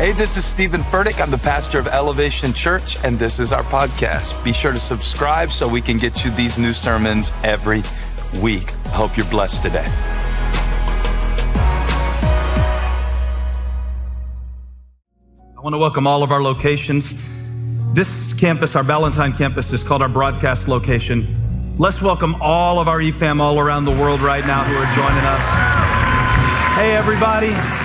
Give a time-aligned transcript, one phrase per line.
[0.00, 1.20] Hey, this is Steven Furtick.
[1.20, 4.42] I'm the pastor of Elevation Church, and this is our podcast.
[4.42, 7.82] Be sure to subscribe so we can get you these new sermons every
[8.40, 8.72] week.
[8.86, 9.84] I hope you're blessed today.
[15.54, 17.12] I want to welcome all of our locations.
[17.94, 21.76] This campus, our Ballantyne campus, is called our broadcast location.
[21.76, 25.24] Let's welcome all of our EFAM all around the world right now who are joining
[25.26, 25.46] us.
[26.78, 27.79] Hey, everybody.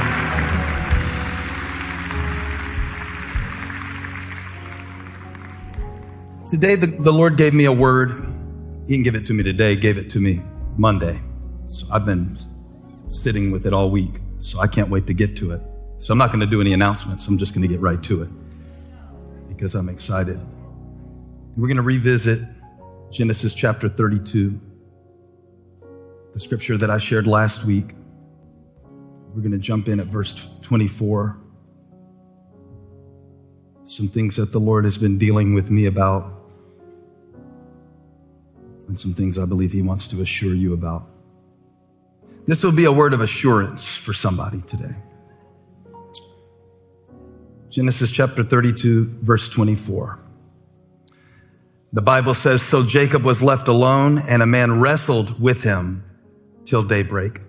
[6.47, 8.11] Today, the, the Lord gave me a word.
[8.87, 10.41] He didn't give it to me today, gave it to me
[10.77, 11.19] Monday.
[11.67, 12.37] So I've been
[13.09, 14.19] sitting with it all week.
[14.39, 15.61] So I can't wait to get to it.
[15.97, 17.27] So I'm not going to do any announcements.
[17.27, 18.29] I'm just going to get right to it
[19.47, 20.39] because I'm excited.
[21.57, 22.47] We're going to revisit
[23.11, 24.59] Genesis chapter 32,
[26.33, 27.95] the scripture that I shared last week.
[29.33, 31.39] We're going to jump in at verse 24.
[33.85, 36.34] Some things that the Lord has been dealing with me about,
[38.87, 41.07] and some things I believe He wants to assure you about.
[42.45, 44.95] This will be a word of assurance for somebody today.
[47.69, 50.19] Genesis chapter 32, verse 24.
[51.91, 56.03] The Bible says, So Jacob was left alone, and a man wrestled with him
[56.65, 57.41] till daybreak.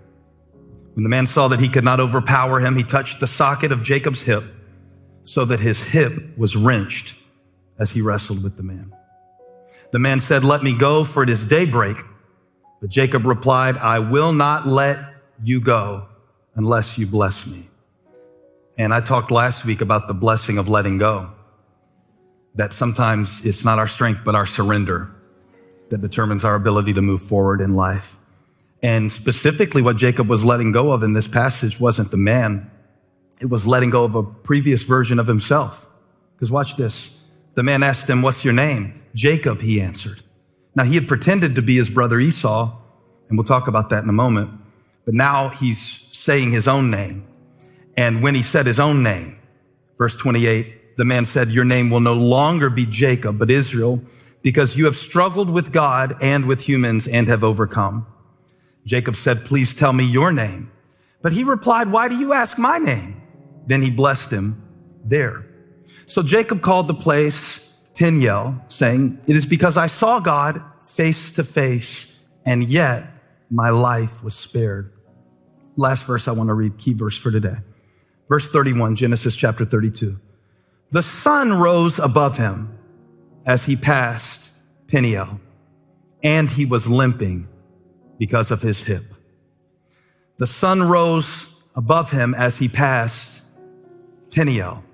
[0.94, 3.82] When the man saw that he could not overpower him, he touched the socket of
[3.82, 4.44] Jacob's hip,
[5.24, 7.14] so that his hip was wrenched
[7.78, 8.92] as he wrestled with the man.
[9.92, 11.96] The man said, Let me go, for it is daybreak.
[12.80, 14.98] But Jacob replied, I will not let
[15.42, 16.06] you go
[16.54, 17.68] unless you bless me.
[18.78, 21.30] And I talked last week about the blessing of letting go.
[22.56, 25.10] That sometimes it's not our strength, but our surrender
[25.90, 28.16] that determines our ability to move forward in life.
[28.82, 32.70] And specifically, what Jacob was letting go of in this passage wasn't the man,
[33.40, 35.90] it was letting go of a previous version of himself.
[36.34, 37.22] Because watch this.
[37.54, 39.02] The man asked him, What's your name?
[39.16, 40.20] Jacob, he answered.
[40.74, 42.76] Now, he had pretended to be his brother Esau,
[43.28, 44.50] and we'll talk about that in a moment.
[45.06, 47.26] But now he's saying his own name.
[47.96, 49.38] And when he said his own name,
[49.96, 54.02] verse 28, the man said, Your name will no longer be Jacob, but Israel,
[54.42, 58.06] because you have struggled with God and with humans and have overcome.
[58.84, 60.70] Jacob said, Please tell me your name.
[61.22, 63.22] But he replied, Why do you ask my name?
[63.66, 64.62] Then he blessed him
[65.04, 65.46] there.
[66.04, 67.65] So Jacob called the place
[67.96, 73.08] Peniel, saying, It is because I saw God face to face, and yet
[73.50, 74.92] my life was spared.
[75.76, 77.56] Last verse I want to read, key verse for today.
[78.28, 80.20] Verse 31, Genesis chapter 32.
[80.90, 82.78] The sun rose above him
[83.46, 84.52] as he passed
[84.88, 85.40] Peniel,
[86.22, 87.48] and he was limping
[88.18, 89.04] because of his hip.
[90.38, 93.42] The sun rose above him as he passed
[94.32, 94.84] Peniel,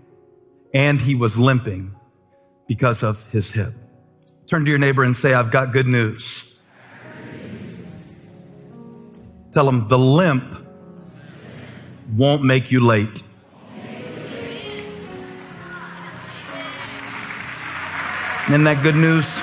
[0.73, 1.95] and he was limping
[2.67, 3.73] because of his hip.
[4.47, 6.49] Turn to your neighbor and say, I've got good news.
[9.53, 10.45] Tell him the limp
[12.15, 13.23] won't make you late.
[18.49, 19.41] Isn't that good news?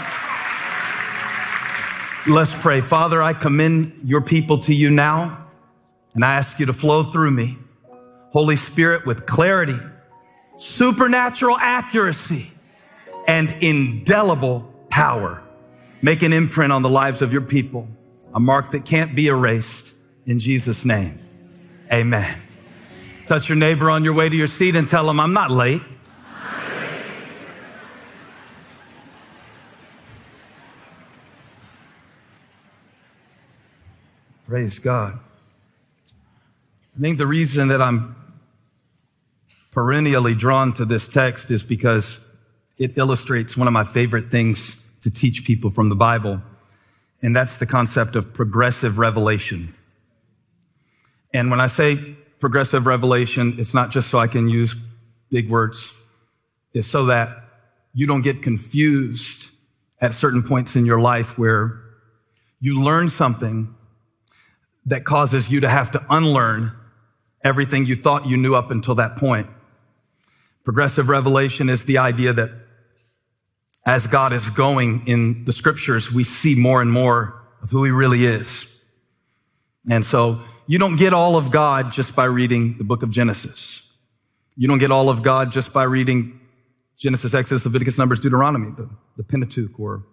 [2.28, 2.82] Let's pray.
[2.82, 5.48] Father, I commend your people to you now,
[6.14, 7.58] and I ask you to flow through me.
[8.32, 9.78] Holy Spirit, with clarity,
[10.58, 12.52] supernatural accuracy,
[13.30, 15.44] and indelible power.
[16.02, 17.88] Make an imprint on the lives of your people,
[18.34, 19.94] a mark that can't be erased.
[20.26, 21.20] In Jesus' name,
[21.94, 22.36] amen.
[23.28, 25.84] Touch your neighbor on your way to your seat and tell them, I'm not late.
[34.48, 35.20] Praise God.
[36.98, 38.16] I think the reason that I'm
[39.70, 42.20] perennially drawn to this text is because
[42.80, 46.42] it illustrates one of my favorite things to teach people from the Bible,
[47.22, 49.74] and that's the concept of progressive revelation.
[51.34, 51.98] And when I say
[52.40, 54.76] progressive revelation, it's not just so I can use
[55.30, 55.94] big words.
[56.74, 57.44] It's so that
[57.94, 59.52] you don't get confused
[60.00, 61.82] at certain points in your life where
[62.62, 63.76] you learn something
[64.86, 66.72] that causes you to have to unlearn
[67.44, 69.48] everything you thought you knew up until that point.
[70.64, 72.52] Progressive revelation is the idea that
[73.90, 77.90] as God is going in the scriptures, we see more and more of who he
[77.90, 78.68] really is.
[79.90, 83.92] And so you don't get all of God just by reading the book of Genesis.
[84.56, 86.40] You don't get all of God just by reading
[87.00, 88.88] Genesis, Exodus, Leviticus, Numbers, Deuteronomy, the,
[89.18, 90.04] the Pentateuch, or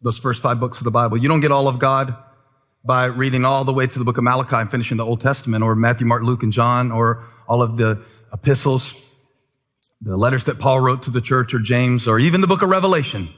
[0.00, 1.18] those first five books of the Bible.
[1.18, 2.16] You don't get all of God
[2.82, 5.62] by reading all the way to the book of Malachi and finishing the Old Testament,
[5.62, 8.02] or Matthew, Mark, Luke, and John, or all of the
[8.32, 8.94] epistles.
[10.00, 12.68] The letters that Paul wrote to the church or James or even the book of
[12.68, 13.28] Revelation.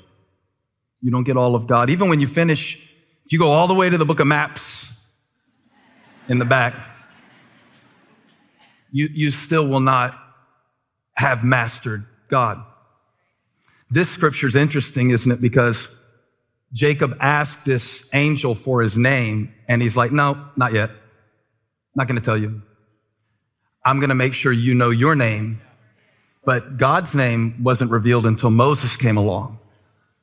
[1.00, 1.90] You don't get all of God.
[1.90, 2.76] Even when you finish,
[3.24, 4.92] if you go all the way to the book of maps
[6.28, 6.74] in the back,
[8.92, 10.18] you, you still will not
[11.14, 12.62] have mastered God.
[13.88, 15.40] This scripture is interesting, isn't it?
[15.40, 15.88] Because
[16.72, 20.90] Jacob asked this angel for his name and he's like, no, not yet.
[21.94, 22.62] Not going to tell you.
[23.84, 25.60] I'm going to make sure you know your name.
[26.44, 29.58] But God's name wasn't revealed until Moses came along.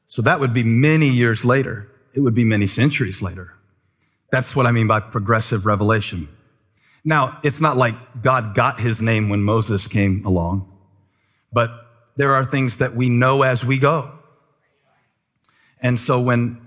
[0.07, 1.89] So that would be many years later.
[2.13, 3.53] It would be many centuries later.
[4.31, 6.27] That's what I mean by progressive revelation.
[7.05, 10.69] Now, it's not like God got his name when Moses came along,
[11.53, 11.69] but
[12.15, 14.11] there are things that we know as we go.
[15.81, 16.59] And so when,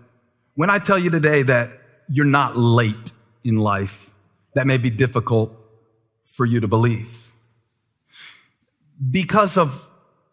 [0.55, 1.73] when I tell you today that
[2.09, 3.13] you're not late
[3.45, 4.15] in life,
[4.55, 5.53] that may be difficult
[6.25, 7.30] for you to believe.
[9.09, 9.91] Because of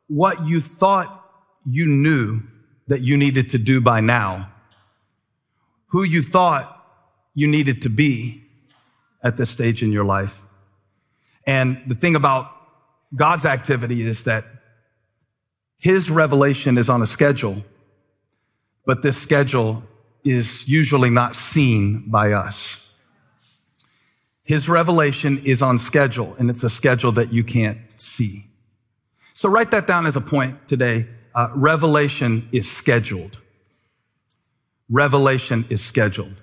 [0.08, 1.24] what you thought
[1.66, 2.42] you knew
[2.88, 4.52] that you needed to do by now,
[5.88, 6.74] who you thought
[7.34, 8.44] you needed to be
[9.24, 10.42] at this stage in your life.
[11.46, 12.52] And the thing about
[13.16, 14.46] God's activity is that
[15.80, 17.64] his revelation is on a schedule,
[18.86, 19.84] but this schedule
[20.24, 22.84] is usually not seen by us.
[24.44, 28.47] His revelation is on schedule and it's a schedule that you can't see.
[29.38, 31.06] So write that down as a point today.
[31.36, 33.38] Uh, revelation is scheduled.
[34.90, 36.42] Revelation is scheduled.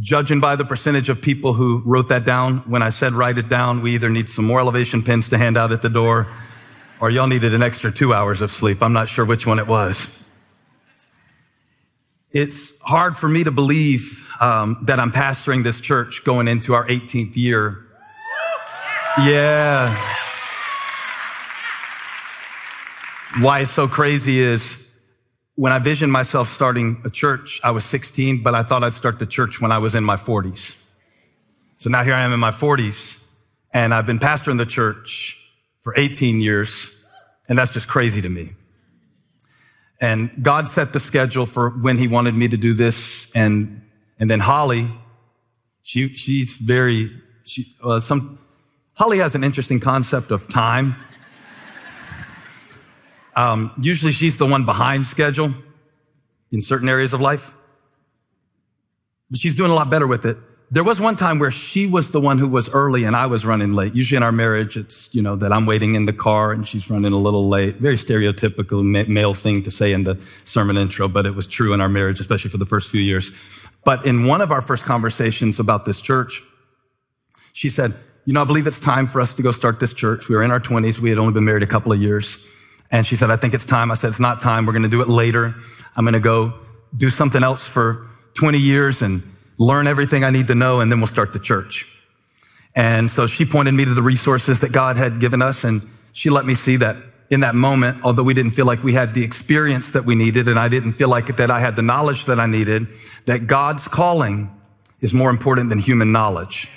[0.00, 3.48] Judging by the percentage of people who wrote that down, when I said write it
[3.48, 6.28] down, we either need some more elevation pins to hand out at the door
[7.00, 8.82] or y'all needed an extra two hours of sleep.
[8.82, 10.06] I'm not sure which one it was.
[12.32, 16.86] It's hard for me to believe um, that I'm pastoring this church going into our
[16.86, 17.86] 18th year.
[19.24, 20.15] Yeah.
[23.40, 24.82] Why it's so crazy is
[25.56, 29.18] when I visioned myself starting a church, I was 16, but I thought I'd start
[29.18, 30.74] the church when I was in my 40s.
[31.76, 33.22] So now here I am in my 40s,
[33.72, 35.38] and I've been pastoring the church
[35.82, 36.90] for 18 years,
[37.48, 38.52] and that's just crazy to me.
[40.00, 43.30] And God set the schedule for when he wanted me to do this.
[43.34, 43.82] And,
[44.18, 44.90] and then Holly,
[45.82, 47.10] she, she's very,
[47.44, 48.38] she, uh, some,
[48.94, 50.96] Holly has an interesting concept of time.
[53.36, 55.52] Um, usually she's the one behind schedule
[56.50, 57.54] in certain areas of life.
[59.30, 60.38] But she's doing a lot better with it.
[60.70, 63.46] There was one time where she was the one who was early and I was
[63.46, 63.94] running late.
[63.94, 66.90] Usually in our marriage, it's, you know, that I'm waiting in the car and she's
[66.90, 67.76] running a little late.
[67.76, 71.80] Very stereotypical male thing to say in the sermon intro, but it was true in
[71.80, 73.30] our marriage, especially for the first few years.
[73.84, 76.42] But in one of our first conversations about this church,
[77.52, 77.94] she said,
[78.24, 80.28] you know, I believe it's time for us to go start this church.
[80.28, 81.00] We were in our twenties.
[81.00, 82.44] We had only been married a couple of years.
[82.90, 83.90] And she said, I think it's time.
[83.90, 84.66] I said, it's not time.
[84.66, 85.54] We're going to do it later.
[85.96, 86.54] I'm going to go
[86.96, 89.22] do something else for 20 years and
[89.58, 91.92] learn everything I need to know, and then we'll start the church.
[92.74, 96.30] And so she pointed me to the resources that God had given us, and she
[96.30, 96.96] let me see that
[97.30, 100.46] in that moment, although we didn't feel like we had the experience that we needed,
[100.46, 102.86] and I didn't feel like that I had the knowledge that I needed,
[103.24, 104.50] that God's calling
[105.00, 106.70] is more important than human knowledge.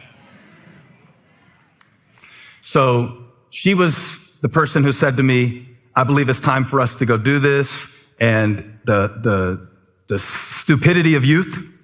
[2.62, 6.98] So she was the person who said to me, I believe it's time for us
[6.98, 8.08] to go do this.
[8.20, 9.70] And the, the,
[10.08, 11.76] the stupidity of youth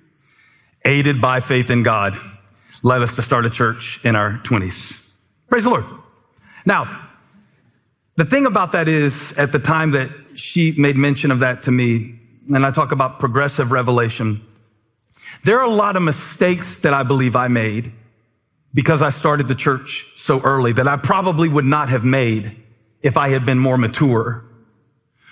[0.86, 2.16] aided by faith in God,
[2.84, 5.12] led us to start a church in our 20s.
[5.50, 5.86] Praise the Lord.
[6.66, 7.10] Now,
[8.16, 11.72] the thing about that is, at the time that she made mention of that to
[11.72, 12.20] me,
[12.54, 14.42] and I talk about progressive revelation,
[15.44, 17.92] there are a lot of mistakes that I believe I made
[18.74, 22.56] because I started the church so early that I probably would not have made
[23.06, 24.44] if I had been more mature.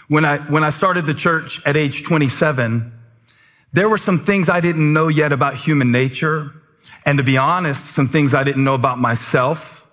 [0.07, 2.93] When I, when I started the church at age 27,
[3.71, 6.51] there were some things I didn't know yet about human nature.
[7.03, 9.91] And to be honest, some things I didn't know about myself,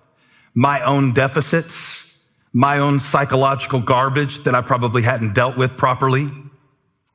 [0.53, 2.23] my own deficits,
[2.53, 6.29] my own psychological garbage that I probably hadn't dealt with properly.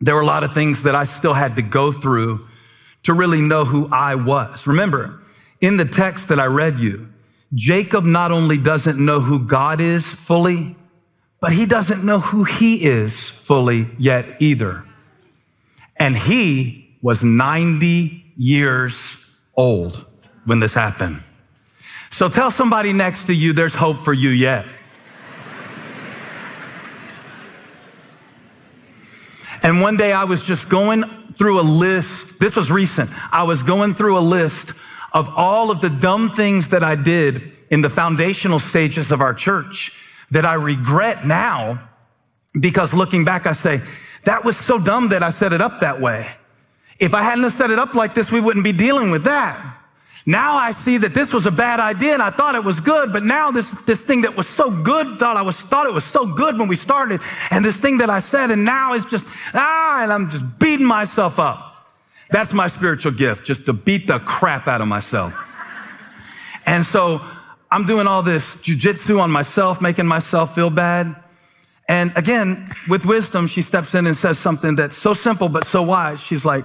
[0.01, 2.45] There were a lot of things that I still had to go through
[3.05, 4.67] to really know who I was.
[4.67, 5.21] Remember,
[5.61, 7.13] in the text that I read you,
[7.57, 10.77] Jacob not only doesn't know who God is fully,
[11.41, 14.85] but he doesn't know who he is fully yet either.
[15.97, 19.17] And he was 90 years
[19.57, 20.05] old
[20.45, 21.23] when this happened.
[22.11, 24.67] So tell somebody next to you there's hope for you yet.
[29.63, 32.39] And one day I was just going through a list.
[32.39, 33.11] This was recent.
[33.33, 34.75] I was going through a list
[35.17, 39.33] of all of the dumb things that I did in the foundational stages of our
[39.33, 39.91] church
[40.31, 41.89] that I regret now
[42.61, 43.81] because looking back, I say,
[44.25, 46.27] that was so dumb that I set it up that way.
[47.01, 49.79] If I hadn't set it up like this, we wouldn't be dealing with that.
[50.27, 53.11] Now I see that this was a bad idea and I thought it was good,
[53.11, 56.05] but now this, this thing that was so good, thought I was, thought it was
[56.05, 59.25] so good when we started, and this thing that I said, and now is just,
[59.55, 61.76] ah, and I'm just beating myself up.
[62.31, 65.35] That's my spiritual gift, just to beat the crap out of myself.
[66.67, 67.21] And so
[67.71, 71.15] I'm doing all this jujitsu on myself, making myself feel bad.
[71.89, 75.83] And again, with wisdom, she steps in and says something that's so simple but so
[75.83, 76.21] wise.
[76.21, 76.65] She's like,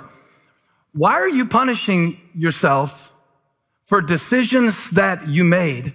[0.94, 3.14] why are you punishing yourself
[3.86, 5.94] for decisions that you made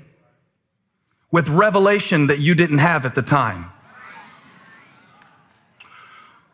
[1.32, 3.70] with revelation that you didn't have at the time?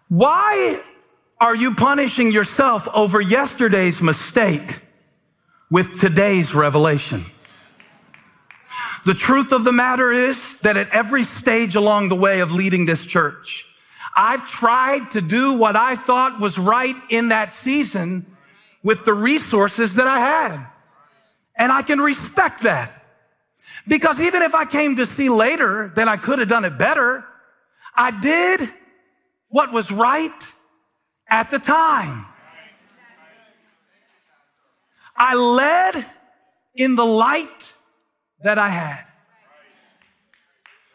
[0.08, 0.80] Why
[1.42, 4.78] are you punishing yourself over yesterday's mistake
[5.68, 7.24] with today's revelation?
[9.04, 12.86] The truth of the matter is that at every stage along the way of leading
[12.86, 13.66] this church,
[14.14, 18.24] I've tried to do what I thought was right in that season
[18.84, 20.66] with the resources that I had.
[21.56, 23.04] And I can respect that.
[23.88, 27.24] Because even if I came to see later that I could have done it better,
[27.96, 28.60] I did
[29.48, 30.30] what was right
[31.32, 32.26] at the time.
[35.16, 36.04] I led
[36.74, 37.74] in the light
[38.44, 39.04] that I had.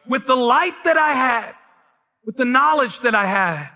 [0.08, 1.54] With the light that I had,
[2.24, 3.70] with the knowledge that I had,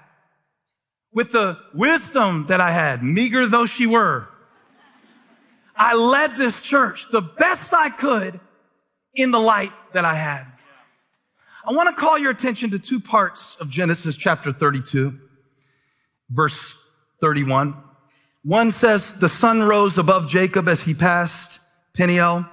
[1.11, 4.27] with the wisdom that I had, meager though she were,
[5.75, 8.39] I led this church the best I could
[9.15, 10.45] in the light that I had.
[11.67, 15.19] I want to call your attention to two parts of Genesis chapter 32,
[16.31, 16.77] verse
[17.19, 17.75] 31.
[18.43, 21.59] One says, the sun rose above Jacob as he passed
[21.93, 22.45] Peniel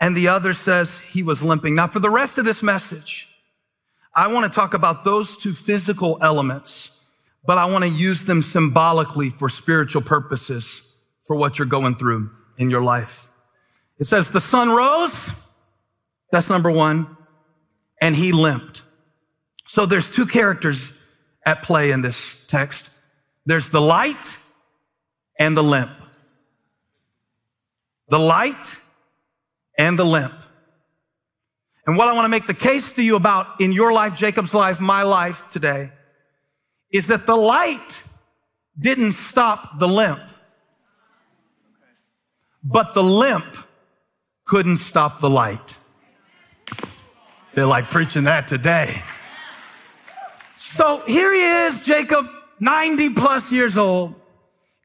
[0.00, 1.74] and the other says he was limping.
[1.74, 3.28] Now for the rest of this message,
[4.14, 6.90] I want to talk about those two physical elements,
[7.44, 10.82] but I want to use them symbolically for spiritual purposes
[11.24, 13.28] for what you're going through in your life.
[13.98, 15.32] It says the sun rose.
[16.30, 17.16] That's number one.
[18.00, 18.82] And he limped.
[19.66, 20.92] So there's two characters
[21.48, 22.90] at play in this text.
[23.46, 24.38] There's the light
[25.38, 25.90] and the limp.
[28.10, 28.66] The light
[29.78, 30.34] and the limp.
[31.86, 34.52] And what I want to make the case to you about in your life, Jacob's
[34.52, 35.90] life, my life today,
[36.90, 38.04] is that the light
[38.78, 40.20] didn't stop the limp,
[42.62, 43.56] but the limp
[44.44, 45.78] couldn't stop the light.
[47.54, 49.02] They're like preaching that today.
[50.58, 52.26] So here he is, Jacob,
[52.58, 54.16] 90 plus years old,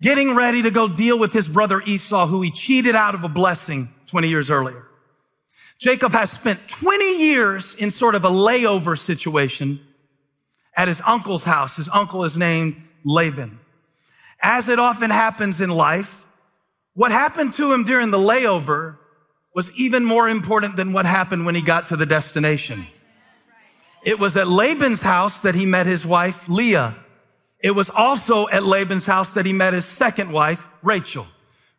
[0.01, 3.27] getting ready to go deal with his brother Esau, who he cheated out of a
[3.27, 4.85] blessing 20 years earlier.
[5.79, 9.79] Jacob has spent 20 years in sort of a layover situation
[10.77, 11.75] at his uncle's house.
[11.75, 13.59] His uncle is named Laban.
[14.41, 16.27] As it often happens in life,
[16.93, 18.97] what happened to him during the layover
[19.55, 22.85] was even more important than what happened when he got to the destination.
[24.03, 26.95] It was at Laban's house that he met his wife, Leah.
[27.59, 31.25] It was also at Laban's house that he met his second wife, Rachel.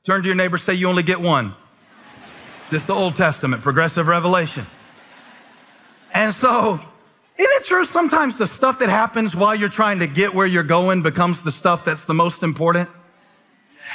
[0.04, 1.54] Turn to your neighbor, say you only get one.
[2.71, 4.66] This the Old Testament, progressive revelation.
[6.12, 6.81] And so,
[7.37, 10.62] isn't it true sometimes the stuff that happens while you're trying to get where you're
[10.62, 12.88] going becomes the stuff that's the most important?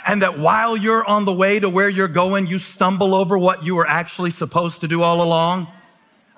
[0.07, 3.63] And that while you're on the way to where you're going, you stumble over what
[3.63, 5.67] you were actually supposed to do all along?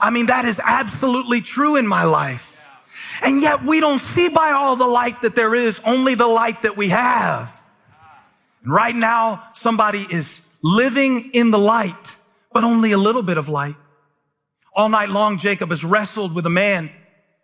[0.02, 2.68] I mean, that is absolutely true in my life.
[3.22, 6.64] And yet we don't see by all the light that there is, only the light
[6.64, 7.56] that we have.
[8.64, 12.18] And right now, somebody is living in the light
[12.54, 13.76] but only a little bit of light.
[14.74, 16.90] All night long, Jacob has wrestled with a man.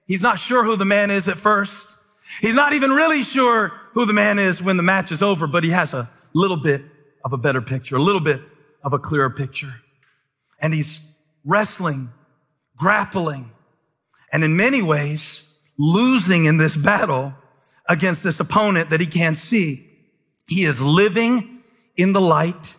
[0.05, 1.95] He's not sure who the man is at first.
[2.41, 5.63] He's not even really sure who the man is when the match is over, but
[5.63, 6.83] he has a little bit
[7.23, 8.41] of a better picture, a little bit
[8.83, 9.73] of a clearer picture.
[10.61, 11.01] And he's
[11.43, 12.09] wrestling,
[12.77, 13.51] grappling,
[14.31, 15.43] and in many ways,
[15.77, 17.33] losing in this battle
[17.87, 19.89] against this opponent that he can't see.
[20.47, 21.61] He is living
[21.95, 22.75] in the light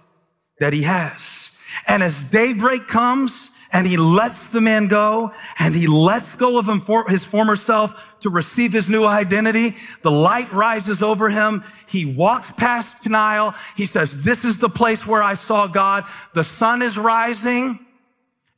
[0.59, 1.53] that he has.
[1.87, 6.67] And as daybreak comes and he lets the man go and he lets go of
[7.09, 11.63] his former self to receive his new identity, the light rises over him.
[11.89, 13.55] He walks past Peniel.
[13.77, 16.05] He says, this is the place where I saw God.
[16.35, 17.79] The sun is rising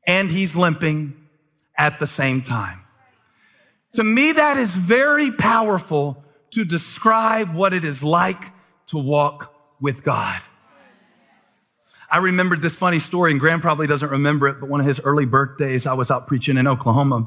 [0.06, 1.19] and he's limping
[1.80, 2.78] at the same time.
[3.94, 8.44] To me, that is very powerful to describe what it is like
[8.88, 10.40] to walk with God.
[12.10, 15.00] I remembered this funny story, and Graham probably doesn't remember it, but one of his
[15.00, 17.26] early birthdays, I was out preaching in Oklahoma.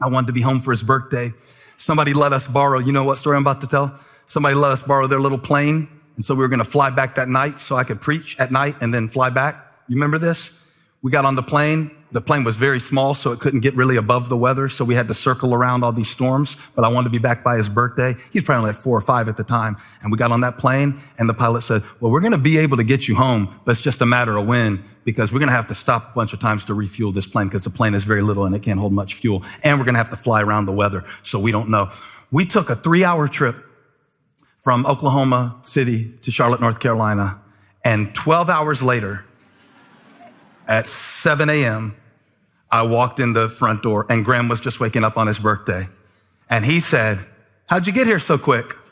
[0.00, 1.32] I wanted to be home for his birthday.
[1.78, 3.98] Somebody let us borrow, you know what story I'm about to tell?
[4.26, 5.88] Somebody let us borrow their little plane.
[6.16, 8.52] And so we were going to fly back that night so I could preach at
[8.52, 9.54] night and then fly back.
[9.88, 10.76] You remember this?
[11.00, 11.97] We got on the plane.
[12.10, 14.68] The plane was very small, so it couldn't get really above the weather.
[14.68, 17.44] So we had to circle around all these storms, but I wanted to be back
[17.44, 18.16] by his birthday.
[18.32, 19.76] He's probably like four or five at the time.
[20.02, 22.56] And we got on that plane and the pilot said, well, we're going to be
[22.58, 25.50] able to get you home, but it's just a matter of when because we're going
[25.50, 27.92] to have to stop a bunch of times to refuel this plane because the plane
[27.92, 29.44] is very little and it can't hold much fuel.
[29.62, 31.04] And we're going to have to fly around the weather.
[31.22, 31.90] So we don't know.
[32.30, 33.64] We took a three hour trip
[34.60, 37.40] from Oklahoma City to Charlotte, North Carolina.
[37.84, 39.24] And 12 hours later,
[40.68, 41.96] at 7 a.m.,
[42.70, 45.88] I walked in the front door and Graham was just waking up on his birthday.
[46.50, 47.18] And he said,
[47.66, 48.74] how'd you get here so quick?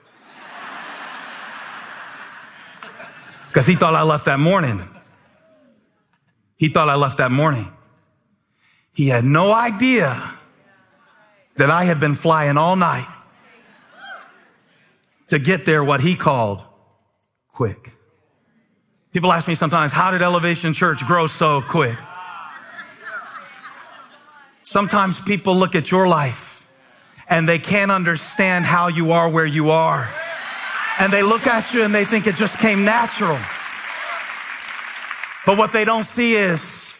[3.48, 4.86] Because he thought I left that morning.
[6.56, 7.66] He thought I left that morning.
[8.92, 10.30] He had no idea
[11.56, 13.08] that I had been flying all night
[15.28, 16.62] to get there what he called
[17.48, 17.92] quick.
[19.12, 21.96] People ask me sometimes, how did Elevation Church grow so quick?
[24.66, 26.68] Sometimes people look at your life
[27.28, 30.12] and they can't understand how you are where you are.
[30.98, 33.38] And they look at you and they think it just came natural.
[35.46, 36.98] But what they don't see is,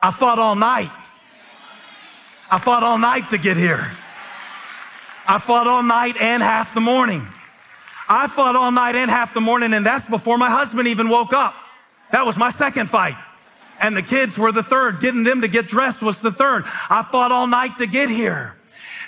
[0.00, 0.92] I fought all night.
[2.48, 3.90] I fought all night to get here.
[5.26, 7.26] I fought all night and half the morning.
[8.08, 11.32] I fought all night and half the morning, and that's before my husband even woke
[11.32, 11.54] up.
[12.12, 13.16] That was my second fight.
[13.80, 15.00] And the kids were the third.
[15.00, 16.64] Getting them to get dressed was the third.
[16.66, 18.54] I fought all night to get here.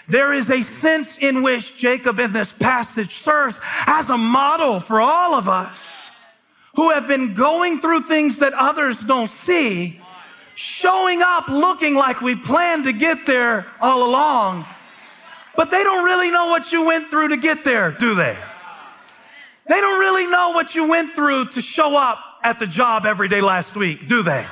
[0.08, 5.00] There is a sense in which Jacob in this passage serves as a model for
[5.00, 6.10] all of us
[6.74, 10.00] who have been going through things that others don't see,
[10.54, 14.64] showing up looking like we planned to get there all along,
[15.54, 18.36] but they don't really know what you went through to get there, do they?
[19.68, 23.28] They don't really know what you went through to show up at the job every
[23.28, 24.46] day last week, do they?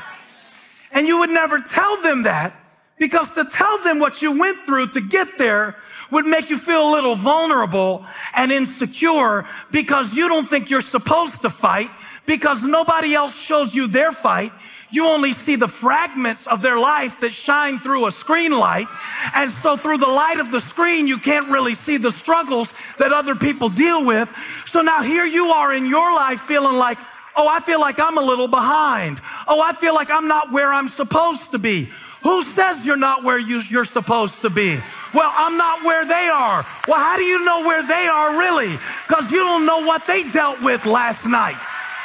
[0.92, 2.54] And you would never tell them that
[2.98, 5.76] because to tell them what you went through to get there
[6.10, 8.04] would make you feel a little vulnerable
[8.36, 11.88] and insecure because you don't think you're supposed to fight
[12.26, 14.52] because nobody else shows you their fight.
[14.92, 18.88] You only see the fragments of their life that shine through a screen light.
[19.34, 23.12] And so through the light of the screen, you can't really see the struggles that
[23.12, 24.28] other people deal with.
[24.66, 26.98] So now here you are in your life feeling like,
[27.36, 29.20] oh, I feel like I'm a little behind.
[29.46, 31.90] Oh, I feel like I'm not where I'm supposed to be.
[32.22, 34.78] Who says you're not where you, are supposed to be?
[35.14, 36.66] Well, I'm not where they are.
[36.86, 38.72] Well, how do you know where they are really?
[39.08, 41.56] Because you don't know what they dealt with last night.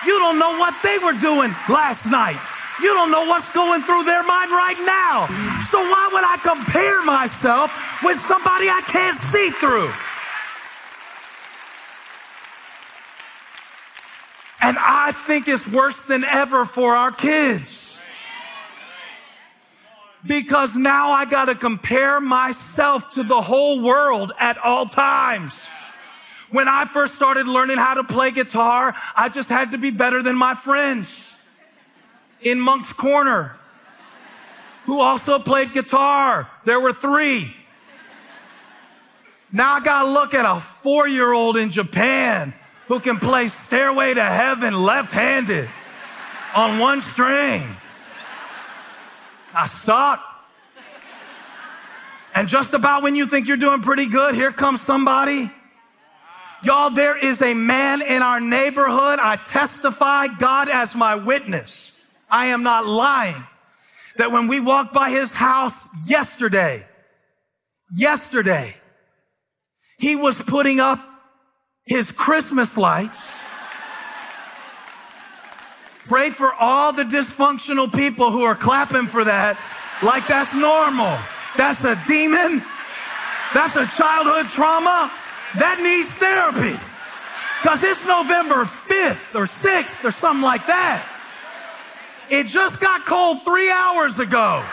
[0.05, 2.39] You don't know what they were doing last night.
[2.81, 5.27] You don't know what's going through their mind right now.
[5.71, 7.71] So why would I compare myself
[8.03, 9.91] with somebody I can't see through?
[14.65, 17.99] And I think it's worse than ever for our kids.
[20.25, 25.67] Because now I gotta compare myself to the whole world at all times.
[26.49, 30.23] When I first started learning how to play guitar, I just had to be better
[30.23, 31.37] than my friends
[32.41, 33.55] in Moncks Corner
[34.85, 36.49] who also played guitar.
[36.63, 37.55] There were three.
[39.51, 42.55] Now I gotta look at a four year old in Japan
[42.87, 45.69] who can play Stairway to Heaven left-handed
[46.55, 47.63] on one string.
[49.53, 50.23] I suck.
[52.33, 55.49] And just about when you think you're doing pretty good, here comes somebody.
[56.63, 59.19] Y'all, there is a man in our neighborhood.
[59.19, 61.93] I testify God as my witness.
[62.29, 63.45] I am not lying.
[64.17, 66.85] That when we walked by his house yesterday,
[67.91, 68.75] yesterday,
[69.97, 70.99] he was putting up
[71.85, 73.43] his Christmas lights.
[76.05, 79.59] Pray for all the dysfunctional people who are clapping for that
[80.03, 81.17] like that's normal.
[81.57, 82.61] That's a demon.
[83.53, 85.11] That's a childhood trauma.
[85.55, 86.77] That needs therapy.
[87.61, 91.07] Cause it's November 5th or 6th or something like that.
[92.29, 94.63] It just got cold three hours ago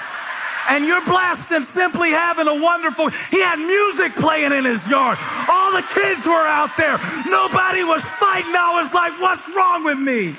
[0.73, 5.19] and you're blessed and simply having a wonderful, he had music playing in his yard.
[5.47, 6.99] All the kids were out there.
[7.27, 8.55] Nobody was fighting.
[8.57, 10.35] I was like, what's wrong with me?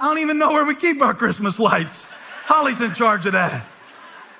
[0.00, 2.04] I don't even know where we keep our Christmas lights.
[2.44, 3.64] Holly's in charge of that.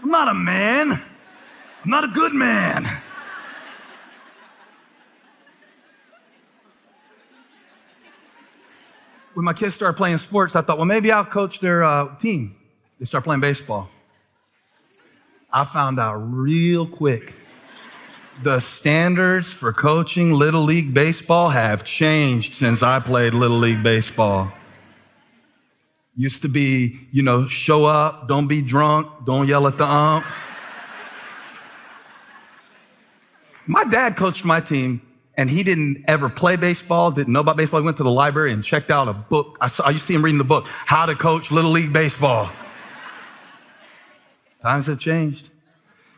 [0.03, 0.91] I'm not a man.
[0.91, 2.85] I'm not a good man.
[9.38, 12.57] When my kids started playing sports, I thought, well, maybe I'll coach their uh, team.
[12.98, 13.88] They start playing baseball.
[15.53, 17.37] I found out real quick
[18.42, 24.51] the standards for coaching Little League Baseball have changed since I played Little League Baseball.
[26.16, 30.27] Used to be, you know, show up, don't be drunk, don't yell at the ump.
[33.68, 35.01] My dad coached my team
[35.38, 37.81] and he didn't ever play baseball, didn't know about baseball.
[37.81, 39.57] He went to the library and checked out a book.
[39.61, 41.92] I, saw, I used to see him reading the book, How to Coach Little League
[41.92, 42.51] Baseball.
[44.61, 45.51] Times have changed.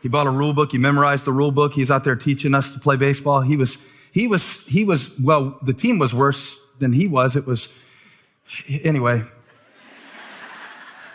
[0.01, 0.71] He bought a rule book.
[0.71, 1.73] He memorized the rule book.
[1.73, 3.41] He's out there teaching us to play baseball.
[3.41, 3.77] He was,
[4.11, 7.35] he was, he was, well, the team was worse than he was.
[7.35, 7.69] It was,
[8.67, 9.23] anyway.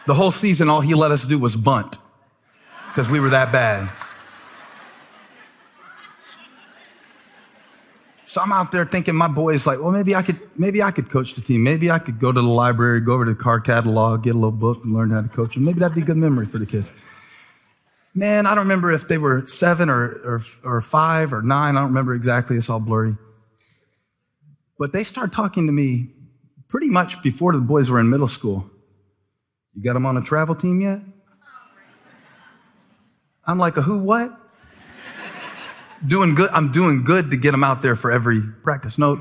[0.06, 1.96] The whole season, all he let us do was bunt
[2.86, 3.90] because we were that bad.
[8.36, 11.08] So I'm out there thinking my boy's like, well, maybe I could, maybe I could
[11.08, 11.62] coach the team.
[11.62, 14.38] Maybe I could go to the library, go over to the car catalog, get a
[14.38, 15.64] little book and learn how to coach them.
[15.64, 16.92] Maybe that'd be a good memory for the kids.
[18.14, 21.78] Man, I don't remember if they were seven or, or, or five or nine.
[21.78, 22.58] I don't remember exactly.
[22.58, 23.16] It's all blurry.
[24.78, 26.10] But they started talking to me
[26.68, 28.70] pretty much before the boys were in middle school.
[29.72, 31.00] You got them on a travel team yet?
[33.46, 34.38] I'm like, a who, what?
[36.08, 36.50] Doing good.
[36.50, 38.98] I'm doing good to get them out there for every practice.
[38.98, 39.20] No,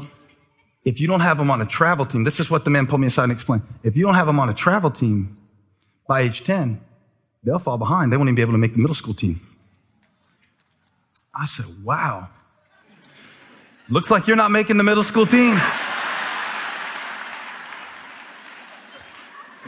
[0.83, 3.01] if you don't have them on a travel team, this is what the man pulled
[3.01, 3.63] me aside and explained.
[3.83, 5.37] If you don't have them on a travel team
[6.07, 6.79] by age 10,
[7.43, 8.11] they'll fall behind.
[8.11, 9.39] They won't even be able to make the middle school team.
[11.33, 12.29] I said, wow.
[13.89, 15.55] Looks like you're not making the middle school team.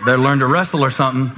[0.05, 1.31] Better learn to wrestle or something.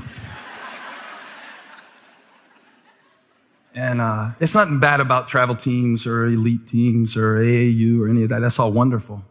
[3.79, 8.23] And uh, it's nothing bad about travel teams or elite teams or AAU or any
[8.23, 8.41] of that.
[8.41, 9.23] That's all wonderful.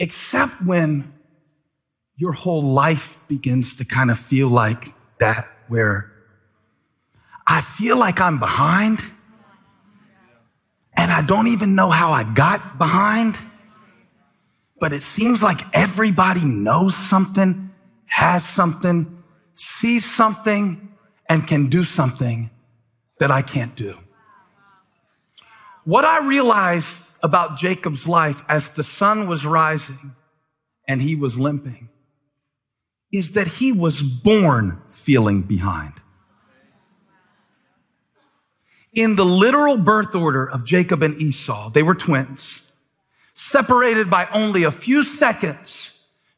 [0.00, 1.12] Except when
[2.16, 4.86] your whole life begins to kind of feel like
[5.20, 6.10] that, where
[7.46, 8.98] I feel like I'm behind
[10.96, 13.36] and I don't even know how I got behind,
[14.80, 17.70] but it seems like everybody knows something,
[18.06, 19.22] has something,
[19.54, 20.96] sees something,
[21.28, 22.50] and can do something
[23.18, 23.98] that I can't do.
[25.84, 30.14] What I realized about Jacob's life as the sun was rising
[30.88, 31.88] and he was limping
[33.12, 35.92] is that he was born feeling behind.
[38.92, 42.70] In the literal birth order of Jacob and Esau, they were twins,
[43.34, 45.90] separated by only a few seconds.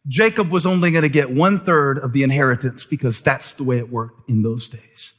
[0.07, 3.79] Jacob was only going to get one third of the inheritance because that's the way
[3.79, 5.16] it worked in those days.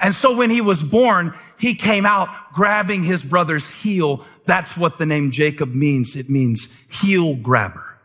[0.00, 4.24] And so when he was born, he came out grabbing his brother's heel.
[4.44, 6.16] That's what the name Jacob means.
[6.16, 7.98] It means heel grabber.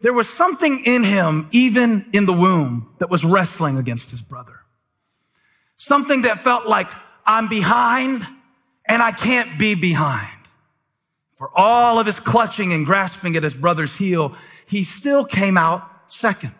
[0.00, 4.60] There was something in him, even in the womb, that was wrestling against his brother.
[5.76, 6.90] Something that felt like
[7.24, 8.26] I'm behind
[8.86, 10.30] and I can't be behind.
[11.36, 14.36] For all of his clutching and grasping at his brother's heel,
[14.68, 16.54] he still came out second.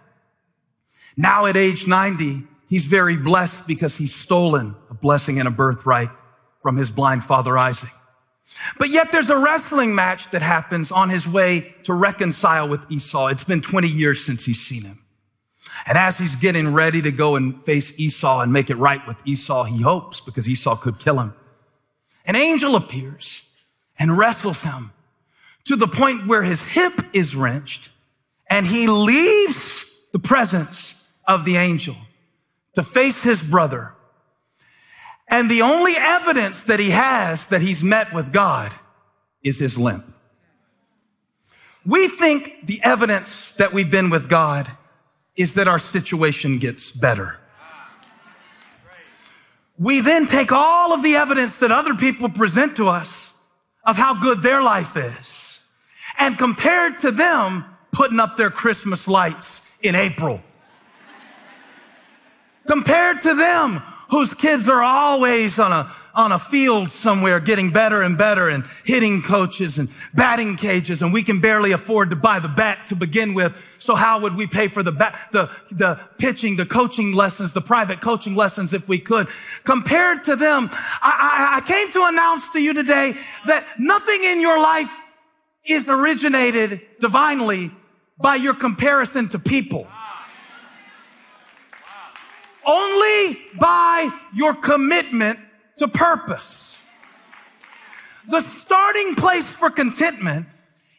[1.17, 6.11] Now at age 90, He's very blessed because he's stolen a blessing and a birthright
[6.63, 7.91] from his blind father Isaac.
[8.79, 13.29] But yet there's a wrestling match that happens on his way to reconcile with Esau.
[13.29, 14.99] It's been 20 years since he's seen him.
[15.87, 19.17] And as he's getting ready to go and face Esau and make it right with
[19.25, 21.35] Esau, he hopes because Esau could kill him.
[22.27, 23.43] An angel appears
[23.99, 24.93] and wrestles him
[25.65, 27.91] to the point where his hip is wrenched
[28.49, 30.95] and he leaves the presence
[31.27, 31.97] of the angel
[32.75, 33.93] to face his brother.
[35.29, 38.73] And the only evidence that he has that he's met with God
[39.43, 40.05] is his limp.
[41.87, 44.71] We think the evidence that we've been with God
[45.37, 47.39] is that our situation gets better.
[49.79, 53.33] We then take all of the evidence that other people present to us
[53.85, 55.61] of how good their life is
[56.19, 60.41] and compared to them putting up their Christmas lights in April
[62.67, 68.03] compared to them whose kids are always on a, on a field somewhere getting better
[68.03, 72.39] and better and hitting coaches and batting cages and we can barely afford to buy
[72.39, 73.53] the bat to begin with.
[73.79, 77.61] So how would we pay for the bat, the, the pitching, the coaching lessons, the
[77.61, 79.29] private coaching lessons if we could?
[79.65, 83.15] Compared to them, I, I, I came to announce to you today
[83.47, 84.97] that nothing in your life
[85.67, 87.73] is originated divinely
[88.21, 89.89] by your comparison to people
[92.67, 95.39] only by your commitment
[95.77, 96.81] to purpose.
[98.29, 100.47] The starting place for contentment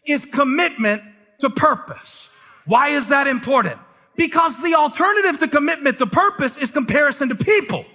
[0.05, 1.01] is commitment
[1.39, 2.29] to purpose.
[2.65, 3.79] Why is that important?
[4.15, 7.85] Because the alternative to commitment to purpose is comparison to people.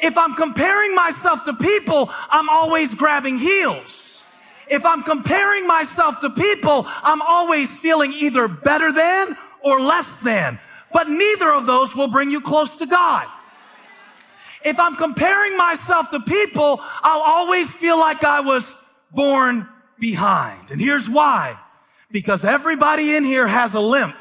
[0.00, 4.24] If I'm comparing myself to people, I'm always grabbing heels.
[4.70, 10.58] If I'm comparing myself to people, I'm always feeling either better than or less than.
[10.92, 13.26] But neither of those will bring you close to God.
[14.64, 18.74] If I'm comparing myself to people, I'll always feel like I was
[19.12, 20.70] born behind.
[20.70, 21.58] And here's why.
[22.10, 24.16] Because everybody in here has a limp,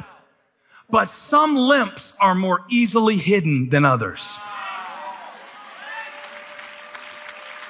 [0.89, 4.37] but some limps are more easily hidden than others.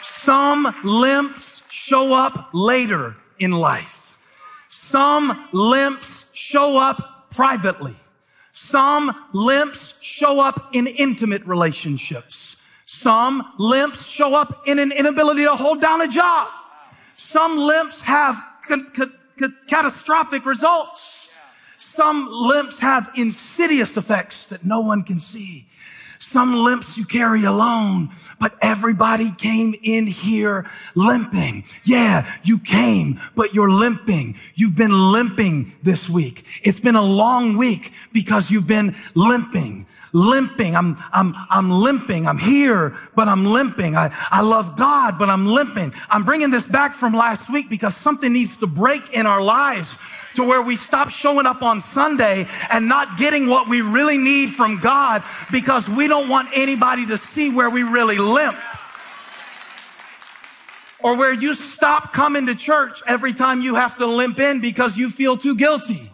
[0.01, 4.17] Some limps show up later in life.
[4.69, 7.95] Some limps show up privately.
[8.59, 12.57] Some limps show up in intimate relationships.
[12.85, 16.49] Some limps show up in an inability to hold down a job.
[17.15, 18.41] Some limps have
[19.67, 21.29] catastrophic results.
[21.77, 25.67] Some limps have insidious effects that no one can see.
[26.19, 31.63] Some limps you carry alone, but everybody came in here limping.
[31.83, 34.35] Yeah, you came, but you're limping.
[34.55, 36.43] You've been limping this week.
[36.63, 40.75] It's been a long week because you've been limping, limping.
[40.75, 42.27] I'm, I'm, I'm limping.
[42.27, 43.95] I'm here, but I'm limping.
[43.95, 45.93] I, I love God, but I'm limping.
[46.09, 49.97] I'm bringing this back from last week because something needs to break in our lives
[50.37, 54.53] to where we stop showing up on Sunday and not getting what we really need
[54.53, 58.55] from God because we don't want anybody to see where we really limp.
[60.99, 64.95] Or where you stop coming to church every time you have to limp in because
[64.95, 66.11] you feel too guilty.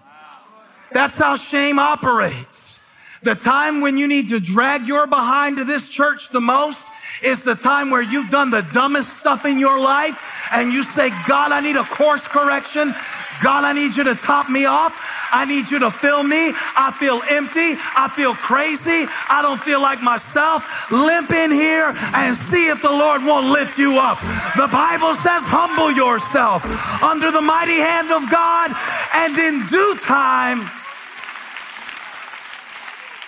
[0.94, 2.80] That's how shame operates.
[3.24, 6.86] The time when you need to drag your behind to this church the most
[7.24, 11.10] is the time where you've done the dumbest stuff in your life and you say,
[11.26, 12.94] God, I need a course correction.
[13.42, 14.94] God, I need you to top me off.
[15.32, 16.54] I need you to fill me.
[16.78, 17.80] I feel empty.
[17.96, 19.08] I feel crazy.
[19.30, 20.92] I don't feel like myself.
[20.92, 24.20] Limp in here and see if the Lord won't lift you up.
[24.56, 26.64] The Bible says humble yourself
[27.02, 28.76] under the mighty hand of God
[29.16, 30.70] and in due time,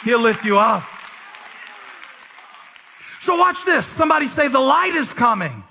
[0.05, 0.83] He'll lift you up.
[3.21, 3.87] So watch this.
[3.87, 5.63] Somebody say the light is coming.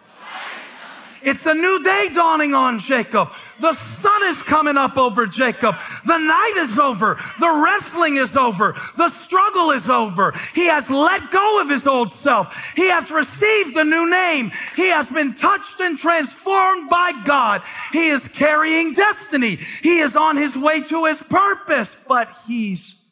[1.23, 3.31] It's a new day dawning on Jacob.
[3.61, 5.77] The sun is coming up over Jacob.
[6.05, 7.19] The night is over.
[7.39, 8.75] The wrestling is over.
[8.97, 10.35] The struggle is over.
[10.53, 12.75] He has let go of his old self.
[12.75, 14.51] He has received a new name.
[14.75, 17.63] He has been touched and transformed by God.
[17.93, 19.59] He is carrying destiny.
[19.81, 23.04] He is on his way to his purpose, but he's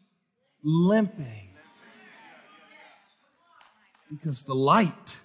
[0.63, 1.51] limping
[4.11, 5.21] because the light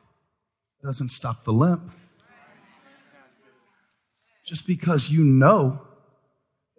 [0.83, 1.91] doesn't stop the limp.
[4.45, 5.81] Just because you know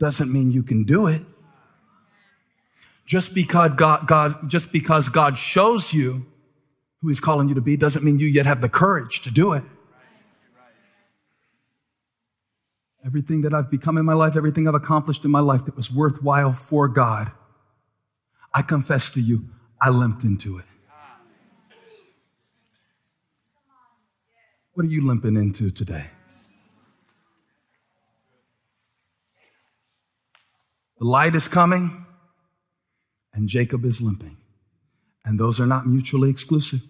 [0.01, 1.23] doesn't mean you can do it.
[3.05, 6.27] Just because God, God, just because God shows you
[7.01, 9.53] who He's calling you to be doesn't mean you yet have the courage to do
[9.53, 9.65] it.
[13.05, 15.91] Everything that I've become in my life, everything I've accomplished in my life that was
[15.93, 17.31] worthwhile for God,
[18.55, 19.45] I confess to you,
[19.81, 20.65] I limped into it.
[24.75, 26.07] What are you limping into today?
[30.99, 32.07] The light is coming,
[33.35, 34.37] and Jacob is limping.
[35.25, 36.83] And those are not mutually exclusive.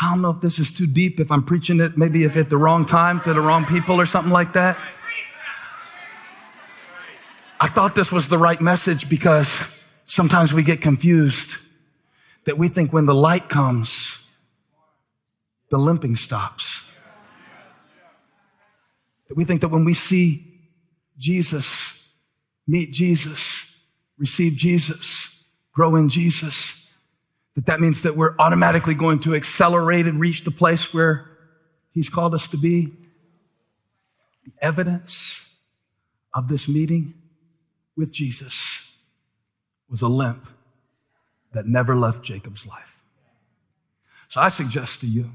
[0.00, 2.50] I don't know if this is too deep, if I'm preaching it maybe if at
[2.50, 4.78] the wrong time to the wrong people or something like that.
[7.60, 11.56] I thought this was the right message because sometimes we get confused
[12.44, 14.24] that we think when the light comes,
[15.70, 16.84] the limping stops.
[19.28, 20.70] That we think that when we see
[21.18, 22.14] Jesus,
[22.66, 23.82] meet Jesus,
[24.18, 26.94] receive Jesus, grow in Jesus,
[27.56, 31.28] that that means that we're automatically going to accelerate and reach the place where
[31.92, 32.92] he's called us to be.
[34.44, 35.52] The evidence
[36.32, 37.14] of this meeting
[37.98, 38.96] with Jesus
[39.90, 40.46] was a limp
[41.52, 43.04] that never left Jacob's life.
[44.28, 45.32] So I suggest to you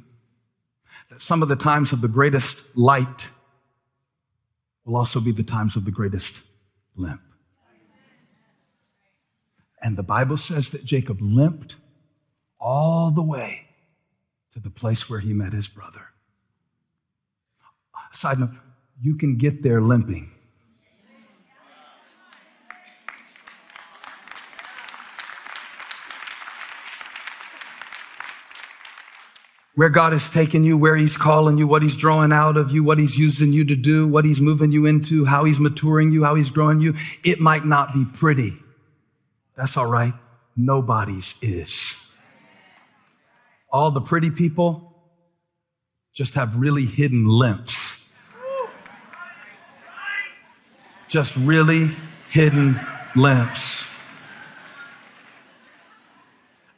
[1.09, 3.29] that some of the times of the greatest light
[4.85, 6.47] will also be the times of the greatest
[6.95, 7.21] limp.
[9.81, 11.75] And the Bible says that Jacob limped
[12.59, 13.67] all the way
[14.53, 16.07] to the place where he met his brother.
[18.13, 18.51] Side note,
[19.01, 20.32] you can get there limping.
[29.75, 32.83] Where God has taken you, where He's calling you, what He's drawing out of you,
[32.83, 36.23] what He's using you to do, what He's moving you into, how He's maturing you,
[36.23, 36.93] how He's growing you.
[37.23, 38.53] It might not be pretty.
[39.55, 40.13] That's all right.
[40.55, 41.97] Nobody's is.
[43.71, 44.93] All the pretty people
[46.13, 48.13] just have really hidden limps.
[51.07, 51.89] Just really
[52.29, 52.79] hidden
[53.15, 53.89] limps.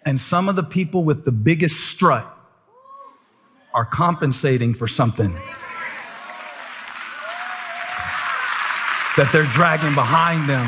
[0.05, 2.34] And some of the people with the biggest strut
[3.75, 5.31] are compensating for something
[9.17, 10.65] that they're dragging behind them.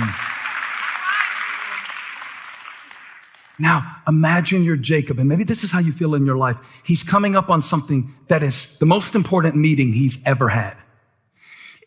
[3.60, 6.82] Now, imagine you're Jacob, and maybe this is how you feel in your life.
[6.86, 10.76] He's coming up on something that is the most important meeting he's ever had.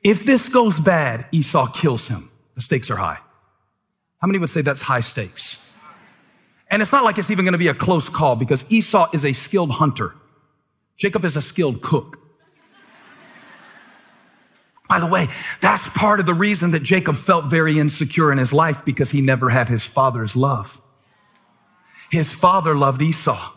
[0.03, 2.29] If this goes bad, Esau kills him.
[2.55, 3.19] The stakes are high.
[4.21, 5.59] How many would say that's high stakes?
[6.71, 9.25] And it's not like it's even going to be a close call because Esau is
[9.25, 10.15] a skilled hunter.
[11.01, 12.19] Jacob is a skilled cook.
[14.87, 15.29] By the way,
[15.63, 19.23] that's part of the reason that Jacob felt very insecure in his life because he
[19.23, 20.79] never had his father's love.
[22.11, 23.53] His father loved Esau.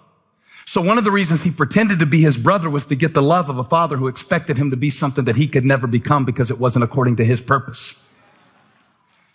[0.66, 3.22] So one of the reasons he pretended to be his brother was to get the
[3.22, 6.24] love of a father who expected him to be something that he could never become
[6.24, 8.08] because it wasn't according to his purpose.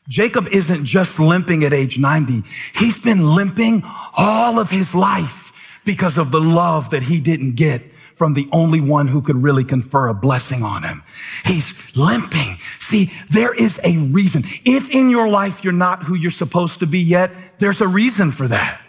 [0.09, 2.43] Jacob isn't just limping at age 90.
[2.75, 3.83] He's been limping
[4.17, 7.83] all of his life because of the love that he didn't get
[8.19, 11.03] from the only one who could really confer a blessing on him.
[11.45, 12.57] He's limping.
[12.81, 14.43] See, there is a reason.
[14.65, 18.33] If in your life you're not who you're supposed to be yet, there's a reason
[18.33, 18.85] for that.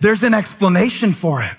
[0.00, 1.54] There's an explanation for it.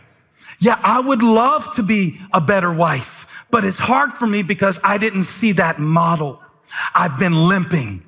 [0.60, 4.80] Yeah, I would love to be a better wife, but it's hard for me because
[4.84, 6.42] I didn't see that model.
[6.96, 8.04] I've been limping.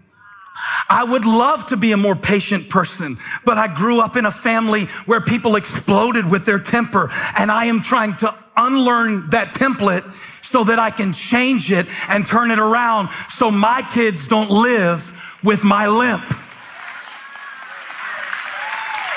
[0.90, 4.32] I would love to be a more patient person, but I grew up in a
[4.32, 10.04] family where people exploded with their temper and I am trying to unlearn that template
[10.44, 15.12] so that I can change it and turn it around so my kids don't live
[15.44, 16.24] with my limp.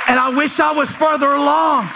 [0.08, 1.88] And I wish I was further along.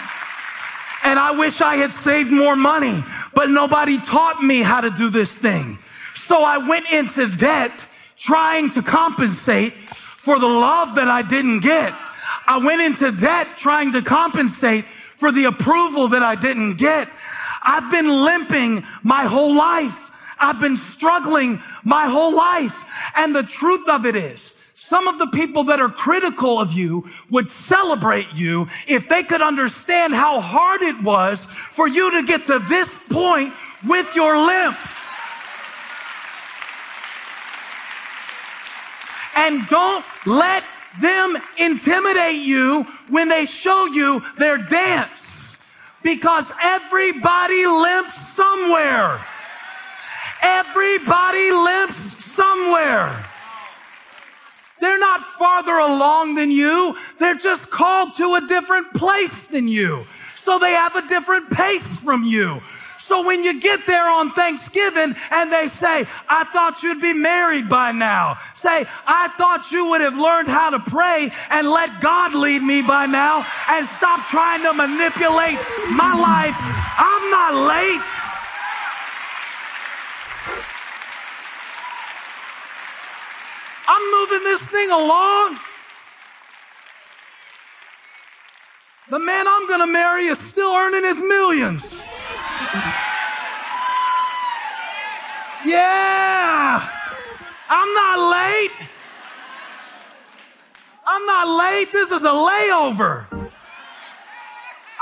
[1.02, 3.02] And I wish I had saved more money,
[3.34, 5.78] but nobody taught me how to do this thing.
[6.14, 7.86] So I went into debt
[8.18, 11.94] trying to compensate for the love that I didn't get.
[12.46, 14.84] I went into debt trying to compensate
[15.16, 17.08] for the approval that I didn't get.
[17.62, 20.10] I've been limping my whole life.
[20.40, 22.84] I've been struggling my whole life.
[23.16, 27.08] And the truth of it is, some of the people that are critical of you
[27.30, 32.46] would celebrate you if they could understand how hard it was for you to get
[32.46, 33.52] to this point
[33.86, 34.78] with your limp.
[39.36, 40.64] And don't let
[41.00, 45.29] them intimidate you when they show you their dance.
[46.02, 49.24] Because everybody limps somewhere.
[50.42, 53.26] Everybody limps somewhere.
[54.80, 56.96] They're not farther along than you.
[57.18, 60.06] They're just called to a different place than you.
[60.34, 62.62] So they have a different pace from you.
[63.00, 67.68] So when you get there on Thanksgiving and they say, I thought you'd be married
[67.68, 68.36] by now.
[68.54, 72.82] Say, I thought you would have learned how to pray and let God lead me
[72.82, 75.58] by now and stop trying to manipulate
[75.96, 76.54] my life.
[77.00, 78.04] I'm not late.
[83.88, 85.58] I'm moving this thing along.
[89.08, 92.06] The man I'm going to marry is still earning his millions.
[95.64, 96.88] Yeah.
[97.68, 98.70] I'm not late.
[101.06, 101.92] I'm not late.
[101.92, 103.26] This is a layover.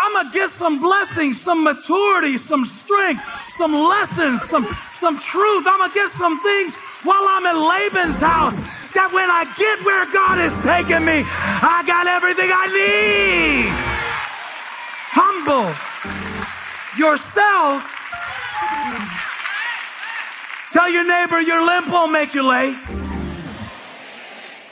[0.00, 5.66] I'm gonna get some blessings, some maturity, some strength, some lessons, some, some truth.
[5.66, 8.58] I'm gonna get some things while I'm in Laban's house
[8.94, 13.68] that when I get where God is taking me, I got everything I need.
[15.12, 16.17] Humble
[16.98, 17.94] yourself.
[20.72, 22.76] Tell your neighbor your limp won't make you late.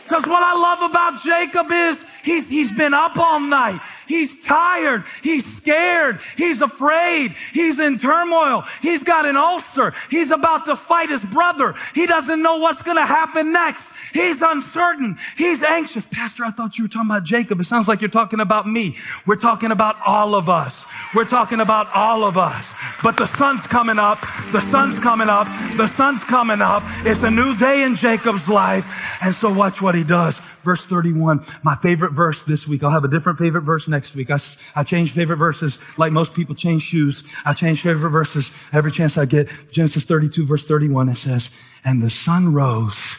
[0.03, 3.81] Because what I love about Jacob is he's, he's been up all night.
[4.07, 5.05] He's tired.
[5.23, 6.21] He's scared.
[6.37, 7.33] He's afraid.
[7.53, 8.65] He's in turmoil.
[8.83, 9.95] He's got an ulcer.
[10.11, 11.75] He's about to fight his brother.
[11.95, 13.91] He doesn't know what's going to happen next.
[14.13, 15.17] He's uncertain.
[15.37, 16.07] He's anxious.
[16.07, 17.61] Pastor, I thought you were talking about Jacob.
[17.61, 18.97] It sounds like you're talking about me.
[19.27, 20.87] We're talking about all of us.
[21.15, 22.75] We're talking about all of us.
[23.03, 24.21] But the sun's coming up.
[24.53, 25.47] The sun's coming up.
[25.77, 26.83] The sun's coming up.
[27.05, 29.19] It's a new day in Jacob's life.
[29.23, 30.41] And so watch what he does.
[30.67, 32.83] Verse 31, my favorite verse this week.
[32.83, 34.31] I'll have a different favorite verse next next week.
[34.31, 34.39] I,
[34.75, 37.25] I change favorite verses like most people change shoes.
[37.47, 39.49] I change favorite verses every chance I get.
[39.73, 41.51] Genesis 32 verse 31, it says,
[41.83, 43.17] and the sun rose.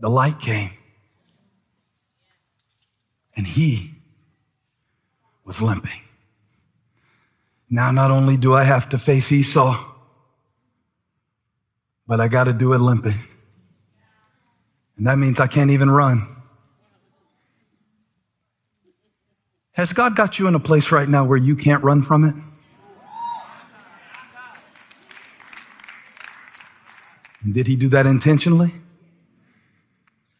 [0.00, 0.70] The light came.
[3.36, 3.90] And he
[5.44, 6.02] was limping.
[7.70, 9.78] Now, not only do I have to face Esau,
[12.08, 13.20] but I got to do it limping.
[14.96, 16.20] And that means I can't even run.
[19.72, 22.34] Has God got you in a place right now where you can't run from it?
[27.50, 28.72] Did he do that intentionally?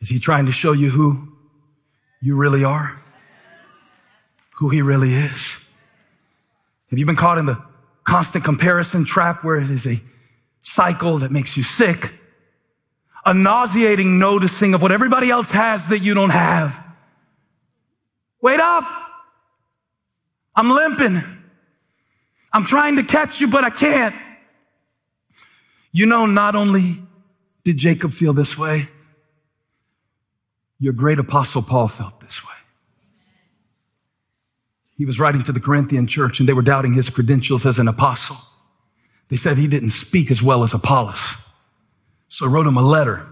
[0.00, 1.32] Is he trying to show you who
[2.20, 3.00] you really are?
[4.56, 5.58] Who he really is?
[6.90, 7.60] Have you been caught in the
[8.04, 9.98] constant comparison trap where it is a
[10.60, 12.12] cycle that makes you sick?
[13.24, 16.84] A nauseating noticing of what everybody else has that you don't have.
[18.40, 18.84] Wait up.
[20.54, 21.22] I'm limping.
[22.52, 24.14] I'm trying to catch you, but I can't.
[25.92, 27.02] You know, not only
[27.64, 28.82] did Jacob feel this way,
[30.78, 32.50] your great apostle Paul felt this way.
[34.96, 37.88] He was writing to the Corinthian church and they were doubting his credentials as an
[37.88, 38.36] apostle.
[39.28, 41.36] They said he didn't speak as well as Apollos.
[42.28, 43.26] So I wrote him a letter.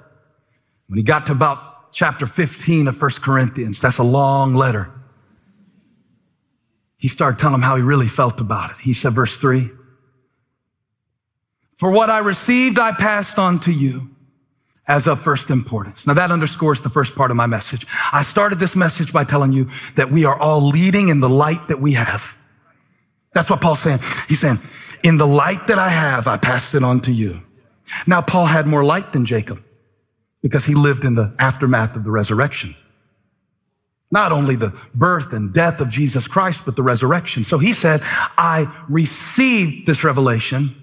[0.88, 4.90] When he got to about chapter 15 of 1 Corinthians, that's a long letter.
[7.00, 8.76] He started telling him how he really felt about it.
[8.80, 9.70] He said, verse three,
[11.78, 14.10] for what I received, I passed on to you
[14.86, 16.06] as of first importance.
[16.06, 17.86] Now that underscores the first part of my message.
[18.12, 21.68] I started this message by telling you that we are all leading in the light
[21.68, 22.36] that we have.
[23.32, 24.00] That's what Paul's saying.
[24.28, 24.58] He's saying,
[25.02, 27.40] in the light that I have, I passed it on to you.
[28.06, 29.64] Now Paul had more light than Jacob
[30.42, 32.76] because he lived in the aftermath of the resurrection.
[34.10, 37.44] Not only the birth and death of Jesus Christ, but the resurrection.
[37.44, 40.74] So he said, I received this revelation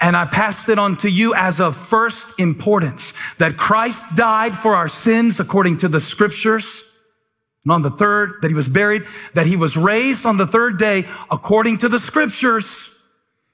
[0.00, 4.74] and I passed it on to you as of first importance that Christ died for
[4.74, 6.84] our sins according to the scriptures.
[7.64, 9.04] And on the third, that he was buried,
[9.34, 12.90] that he was raised on the third day according to the scriptures,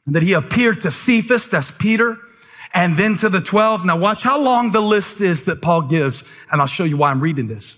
[0.05, 2.19] and that he appeared to Cephas, that's Peter,
[2.75, 3.85] and then to the 12.
[3.85, 7.11] Now watch how long the list is that Paul gives, and I'll show you why
[7.11, 7.77] I'm reading this.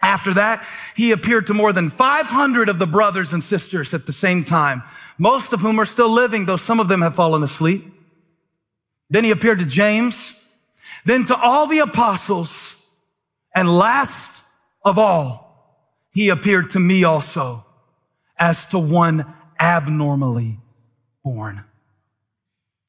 [0.00, 4.12] After that, he appeared to more than 500 of the brothers and sisters at the
[4.12, 4.82] same time,
[5.18, 7.84] most of whom are still living, though some of them have fallen asleep.
[9.10, 10.34] Then he appeared to James,
[11.04, 12.76] then to all the apostles,
[13.54, 14.44] and last
[14.84, 15.48] of all,
[16.12, 17.64] he appeared to me also
[18.38, 19.26] as to one
[19.58, 20.58] abnormally
[21.24, 21.64] born.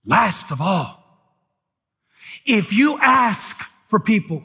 [0.06, 1.04] Last of all,
[2.46, 3.58] if you ask
[3.88, 4.44] for people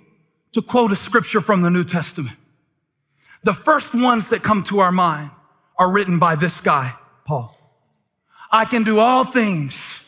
[0.52, 2.36] to quote a scripture from the New Testament,
[3.44, 5.30] the first ones that come to our mind
[5.78, 7.56] are written by this guy, Paul.
[8.50, 10.04] I can do all things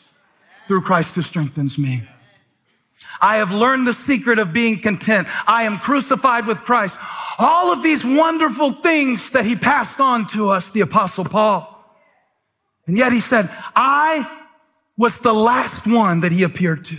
[0.67, 2.07] through Christ who strengthens me.
[3.21, 5.27] I have learned the secret of being content.
[5.47, 6.97] I am crucified with Christ.
[7.37, 11.73] All of these wonderful things that he passed on to us, the apostle Paul.
[12.87, 14.27] And yet he said, I
[14.97, 16.97] was the last one that he appeared to.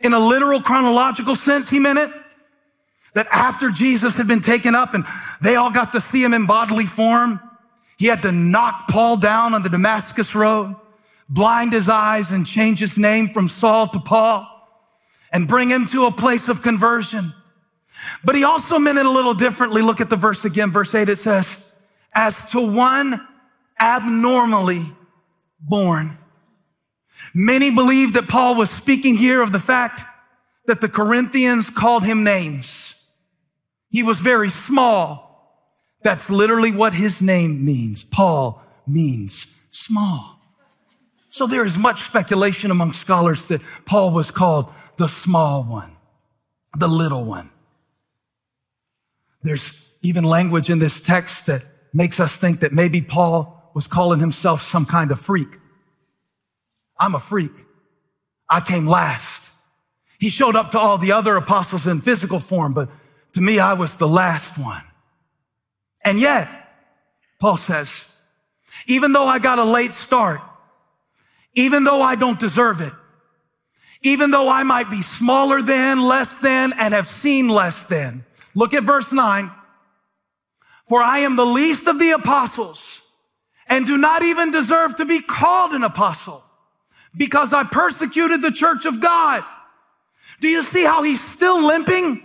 [0.00, 2.10] In a literal chronological sense, he meant it
[3.14, 5.04] that after Jesus had been taken up and
[5.40, 7.40] they all got to see him in bodily form,
[7.96, 10.74] he had to knock Paul down on the Damascus road,
[11.28, 14.48] blind his eyes and change his name from Saul to Paul
[15.32, 17.32] and bring him to a place of conversion.
[18.24, 19.80] But he also meant it a little differently.
[19.80, 20.70] Look at the verse again.
[20.70, 21.74] Verse eight, it says,
[22.14, 23.26] as to one
[23.80, 24.84] abnormally
[25.60, 26.18] born.
[27.32, 30.02] Many believe that Paul was speaking here of the fact
[30.66, 32.83] that the Corinthians called him names.
[33.94, 35.62] He was very small.
[36.02, 38.02] That's literally what his name means.
[38.02, 40.40] Paul means small.
[41.30, 45.92] So there is much speculation among scholars that Paul was called the small one,
[46.76, 47.52] the little one.
[49.44, 54.18] There's even language in this text that makes us think that maybe Paul was calling
[54.18, 55.56] himself some kind of freak.
[56.98, 57.52] I'm a freak.
[58.50, 59.52] I came last.
[60.18, 62.88] He showed up to all the other apostles in physical form, but
[63.34, 64.82] to me, I was the last one.
[66.04, 66.48] And yet,
[67.40, 68.10] Paul says,
[68.86, 70.40] even though I got a late start,
[71.54, 72.92] even though I don't deserve it,
[74.02, 78.24] even though I might be smaller than, less than, and have seen less than.
[78.54, 79.50] Look at verse nine.
[80.88, 83.00] For I am the least of the apostles
[83.66, 86.44] and do not even deserve to be called an apostle
[87.16, 89.42] because I persecuted the church of God.
[90.40, 92.22] Do you see how he's still limping?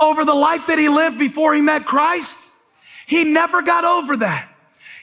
[0.00, 2.38] Over the life that he lived before he met Christ.
[3.06, 4.52] He never got over that.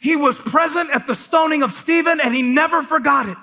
[0.01, 3.37] He was present at the stoning of Stephen and he never forgot it.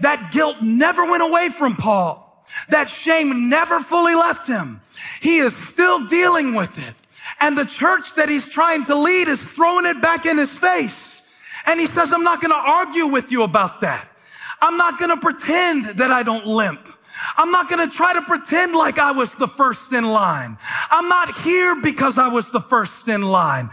[0.00, 2.24] That guilt never went away from Paul.
[2.68, 4.80] That shame never fully left him.
[5.20, 6.94] He is still dealing with it.
[7.40, 11.22] And the church that he's trying to lead is throwing it back in his face.
[11.66, 14.10] And he says, I'm not going to argue with you about that.
[14.60, 16.87] I'm not going to pretend that I don't limp.
[17.36, 20.56] I'm not going to try to pretend like I was the first in line.
[20.90, 23.70] I'm not here because I was the first in line.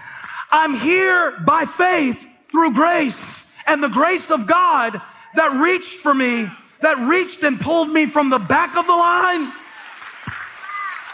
[0.52, 5.02] I'm here by faith through grace and the grace of God
[5.36, 6.48] that reached for me,
[6.82, 9.52] that reached and pulled me from the back of the line.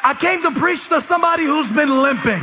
[0.04, 2.42] I came to preach to somebody who's been limping.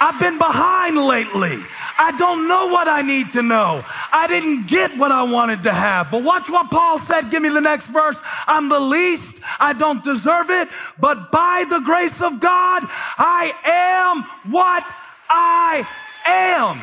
[0.00, 1.58] I've been behind lately.
[1.98, 3.84] I don't know what I need to know.
[4.12, 6.10] I didn't get what I wanted to have.
[6.10, 7.30] But watch what Paul said.
[7.30, 8.20] Give me the next verse.
[8.46, 9.40] I'm the least.
[9.60, 10.68] I don't deserve it.
[10.98, 14.84] But by the grace of God, I am what
[15.28, 15.86] I
[16.26, 16.80] am.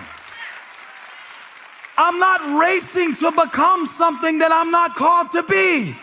[1.97, 5.95] I'm not racing to become something that I'm not called to be.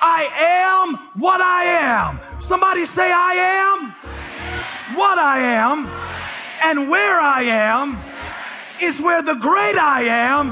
[0.00, 2.40] I am what I am.
[2.40, 5.86] Somebody say I am what I am
[6.62, 7.96] and where I am
[8.82, 10.50] is where the great I am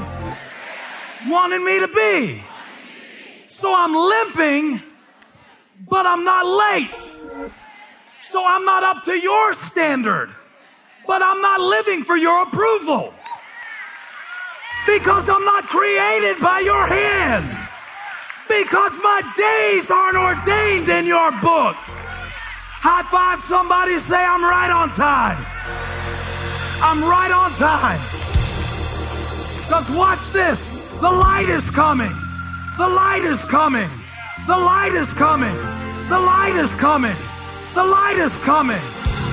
[1.29, 2.43] wanted me to be.
[3.49, 4.79] So I'm limping,
[5.89, 7.51] but I'm not late.
[8.23, 10.33] So I'm not up to your standard,
[11.07, 13.13] but I'm not living for your approval
[14.87, 17.69] because I'm not created by your hand.
[18.47, 21.75] Because my days aren't ordained in your book.
[22.85, 26.04] High five somebody, say I'm right on time.
[26.81, 28.01] I'm right on time.
[29.63, 30.69] Because watch this.
[30.99, 32.11] The light is coming.
[32.77, 33.89] The light is coming.
[34.47, 35.55] The light is coming.
[36.09, 37.15] The light is coming.
[37.73, 38.81] The light is coming.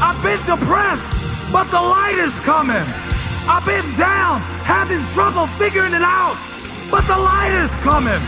[0.00, 2.86] I've been depressed, but the light is coming.
[3.46, 6.38] I've been down, having trouble figuring it out,
[6.90, 8.22] but the light is coming.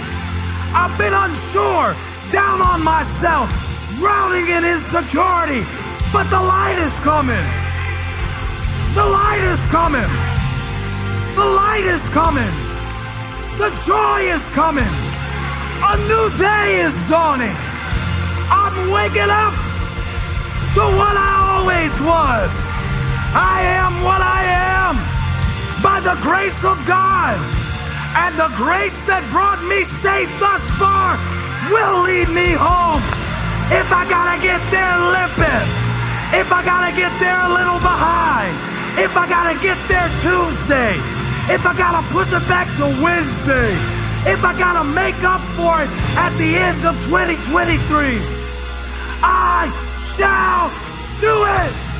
[0.76, 1.94] I've been unsure,
[2.30, 3.48] down on myself,
[3.96, 5.62] drowning in insecurity,
[6.12, 7.63] but the light is coming.
[8.94, 10.10] The light is coming.
[11.34, 12.54] The light is coming.
[13.58, 14.86] The joy is coming.
[15.82, 17.56] A new day is dawning.
[18.54, 19.54] I'm waking up
[20.78, 22.50] to what I always was.
[23.34, 24.40] I am what I
[24.78, 24.94] am
[25.82, 27.34] by the grace of God.
[28.14, 31.18] And the grace that brought me safe thus far
[31.66, 33.02] will lead me home.
[33.74, 35.66] If I gotta get there limping,
[36.38, 40.94] if I gotta get there a little behind, if I gotta get there Tuesday,
[41.52, 43.72] if I gotta push it back to Wednesday,
[44.30, 48.18] if I gotta make up for it at the end of 2023,
[49.22, 49.68] I
[50.16, 50.70] shall
[51.20, 51.94] do it.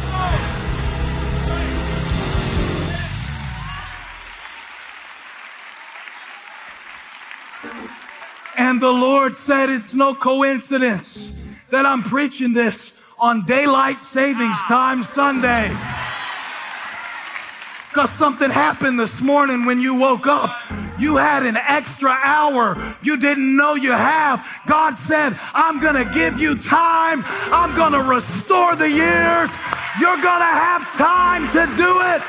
[8.57, 11.33] And the Lord said, it's no coincidence
[11.71, 15.77] that I'm preaching this on daylight savings time Sunday.
[17.95, 20.51] Cause something happened this morning when you woke up.
[20.99, 24.45] You had an extra hour you didn't know you have.
[24.67, 27.23] God said, I'm gonna give you time.
[27.27, 29.55] I'm gonna restore the years.
[30.01, 32.23] You're gonna have time to do it.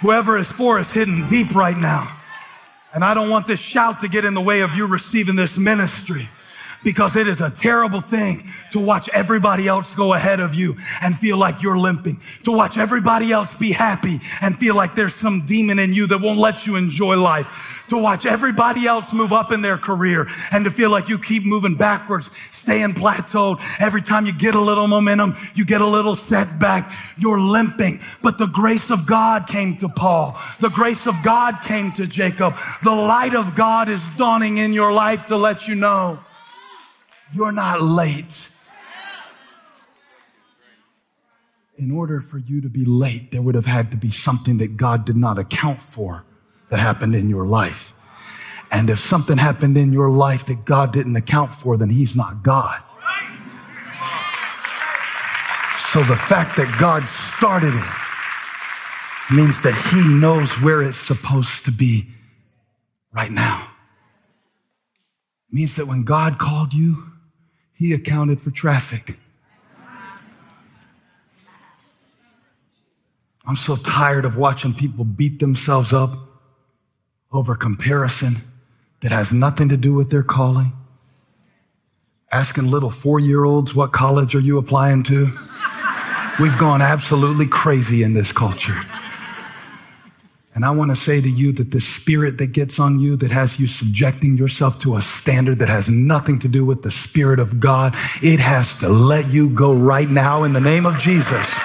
[0.00, 2.06] Whoever is for is hidden deep right now.
[2.92, 5.58] And I don't want this shout to get in the way of you receiving this
[5.58, 6.28] ministry
[6.84, 11.16] because it is a terrible thing to watch everybody else go ahead of you and
[11.16, 15.46] feel like you're limping, to watch everybody else be happy and feel like there's some
[15.46, 19.52] demon in you that won't let you enjoy life, to watch everybody else move up
[19.52, 23.60] in their career and to feel like you keep moving backwards, staying plateaued.
[23.80, 28.00] Every time you get a little momentum, you get a little setback, you're limping.
[28.22, 30.40] But the grace of God came to Paul.
[30.60, 32.54] The grace of God came to Jacob.
[32.82, 36.18] The light of God is dawning in your life to let you know
[37.34, 38.50] you're not late.
[41.76, 44.76] In order for you to be late, there would have had to be something that
[44.76, 46.24] God did not account for
[46.70, 48.00] that happened in your life.
[48.70, 52.42] And if something happened in your life that God didn't account for, then He's not
[52.42, 52.80] God.
[55.76, 61.70] So the fact that God started it means that He knows where it's supposed to
[61.70, 62.08] be
[63.12, 63.68] right now.
[65.48, 67.13] It means that when God called you,
[67.74, 69.18] He accounted for traffic.
[73.46, 76.16] I'm so tired of watching people beat themselves up
[77.30, 78.36] over comparison
[79.00, 80.72] that has nothing to do with their calling.
[82.32, 85.28] Asking little four year olds, what college are you applying to?
[86.40, 88.74] We've gone absolutely crazy in this culture.
[90.54, 93.32] And I want to say to you that the spirit that gets on you, that
[93.32, 97.40] has you subjecting yourself to a standard that has nothing to do with the spirit
[97.40, 101.60] of God, it has to let you go right now in the name of Jesus.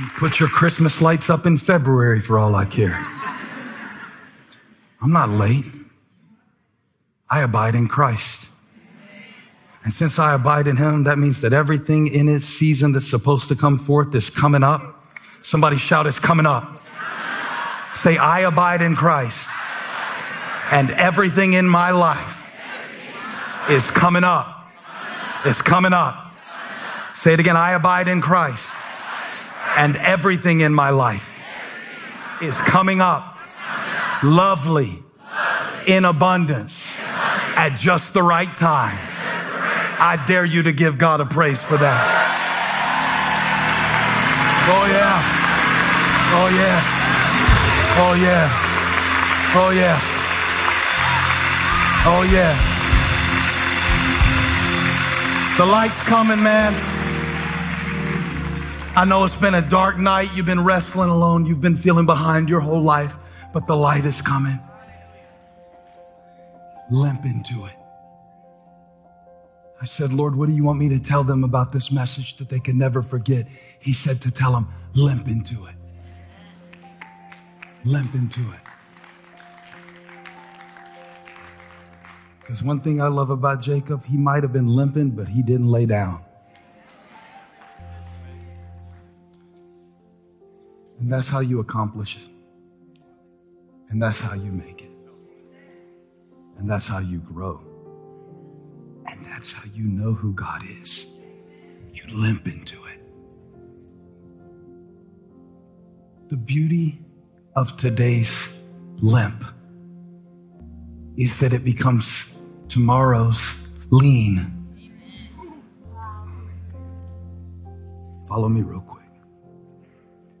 [0.00, 3.06] You Put your Christmas lights up in February for all I care.
[5.02, 5.66] I'm not late.
[7.30, 8.49] I abide in Christ.
[9.82, 13.48] And since I abide in him, that means that everything in its season that's supposed
[13.48, 14.82] to come forth is coming up.
[15.40, 16.68] Somebody shout, it's coming up.
[17.94, 19.48] Say, I abide in Christ.
[20.70, 22.52] And everything in my life
[23.70, 24.66] is coming up.
[25.44, 26.32] It's coming up.
[27.14, 27.56] Say it again.
[27.56, 28.72] I abide in Christ.
[29.76, 31.38] And everything in my life
[32.42, 33.38] is coming up.
[34.22, 35.02] Lovely.
[35.86, 36.94] In abundance.
[36.98, 38.98] At just the right time.
[40.02, 42.30] I dare you to give God a praise for that.
[44.72, 45.20] Oh yeah.
[46.32, 46.80] Oh yeah.
[48.00, 48.48] Oh yeah.
[49.52, 50.00] Oh yeah.
[52.06, 52.56] Oh yeah.
[55.58, 56.72] The light's coming, man.
[58.96, 60.28] I know it's been a dark night.
[60.34, 61.44] You've been wrestling alone.
[61.44, 63.16] You've been feeling behind your whole life,
[63.52, 64.58] but the light is coming.
[66.90, 67.79] Limp into it.
[69.80, 72.50] I said, Lord, what do you want me to tell them about this message that
[72.50, 73.48] they can never forget?
[73.80, 75.74] He said to tell them, limp into it.
[77.84, 78.60] Limp into it.
[82.40, 85.68] Because one thing I love about Jacob, he might have been limping, but he didn't
[85.68, 86.22] lay down.
[90.98, 92.28] And that's how you accomplish it.
[93.88, 94.90] And that's how you make it.
[96.58, 97.69] And that's how you grow.
[99.06, 101.06] And that's how you know who God is.
[101.92, 103.02] You limp into it.
[106.28, 107.00] The beauty
[107.56, 108.56] of today's
[109.00, 109.42] limp
[111.16, 112.36] is that it becomes
[112.68, 114.38] tomorrow's lean.
[118.28, 119.10] Follow me real quick.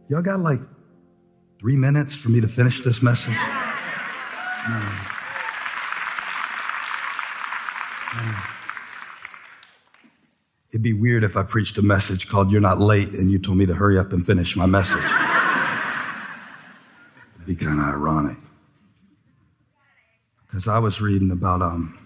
[0.08, 0.60] Y'all got like
[1.60, 3.36] three minutes for me to finish this message?
[10.70, 13.58] It'd be weird if I preached a message called You're Not Late and you told
[13.58, 15.04] me to hurry up and finish my message.
[17.34, 18.36] It'd be kind of ironic.
[20.46, 21.96] Because I was reading about, um,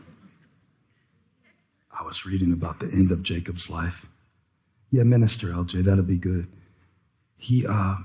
[1.98, 4.07] I was reading about the end of Jacob's life.
[4.90, 6.46] Yeah, Minister LJ, that'll be good.
[7.38, 7.96] He, uh,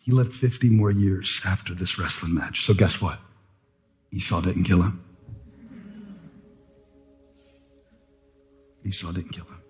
[0.00, 2.62] he lived 50 more years after this wrestling match.
[2.62, 3.18] So guess what?
[4.12, 5.02] Esau didn't kill him.
[8.84, 9.62] Esau didn't kill him.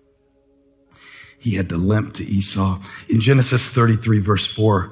[1.39, 2.79] He had to limp to Esau.
[3.09, 4.91] In Genesis 33 verse 4,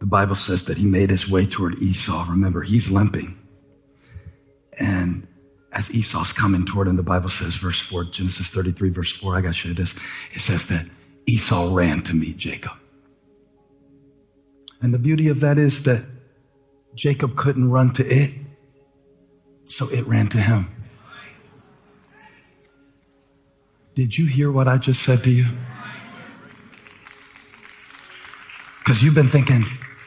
[0.00, 2.26] the Bible says that he made his way toward Esau.
[2.30, 3.36] Remember, he's limping.
[4.78, 5.26] And
[5.72, 9.40] as Esau's coming toward him, the Bible says, verse 4, Genesis 33, verse 4, I
[9.40, 9.92] gotta show you this.
[10.32, 10.88] It says that
[11.26, 12.72] Esau ran to meet Jacob.
[14.80, 16.04] And the beauty of that is that
[16.94, 18.30] Jacob couldn't run to it,
[19.66, 20.66] so it ran to him.
[23.94, 25.46] Did you hear what I just said to you?
[28.80, 29.64] Because you've been thinking,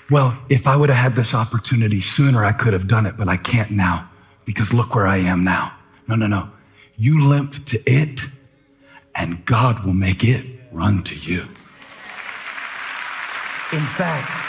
[0.10, 3.28] well, if I would have had this opportunity sooner, I could have done it, but
[3.30, 4.10] I can't now
[4.46, 5.74] because look where I am now.
[6.08, 6.50] No, no, no.
[6.98, 8.22] You limp to it
[9.16, 11.42] and God will make it run to you.
[13.74, 14.47] In fact,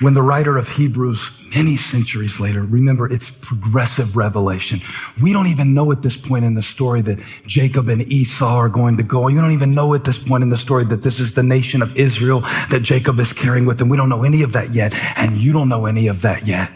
[0.00, 4.80] when the writer of Hebrews, many centuries later, remember it's progressive revelation.
[5.22, 8.68] We don't even know at this point in the story that Jacob and Esau are
[8.68, 9.28] going to go.
[9.28, 11.80] You don't even know at this point in the story that this is the nation
[11.80, 12.40] of Israel
[12.70, 13.88] that Jacob is carrying with him.
[13.88, 14.92] We don't know any of that yet.
[15.16, 16.70] And you don't know any of that yet.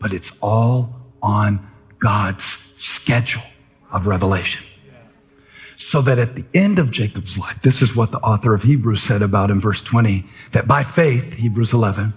[0.00, 0.92] But it's all
[1.22, 1.64] on
[2.00, 3.42] God's schedule
[3.92, 4.64] of revelation.
[5.76, 9.02] So that at the end of Jacob's life, this is what the author of Hebrews
[9.02, 12.14] said about in verse 20, that by faith, Hebrews 11,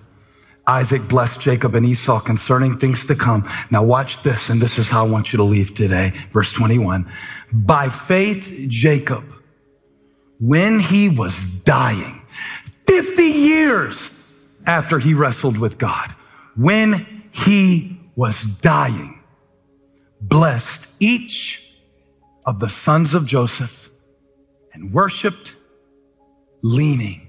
[0.69, 3.43] Isaac blessed Jacob and Esau concerning things to come.
[3.71, 6.11] Now watch this, and this is how I want you to leave today.
[6.29, 7.11] Verse 21.
[7.51, 9.23] By faith, Jacob,
[10.39, 12.21] when he was dying,
[12.85, 14.13] 50 years
[14.67, 16.13] after he wrestled with God,
[16.55, 16.93] when
[17.31, 19.23] he was dying,
[20.21, 21.67] blessed each
[22.45, 23.89] of the sons of Joseph
[24.73, 25.55] and worshiped
[26.61, 27.27] leaning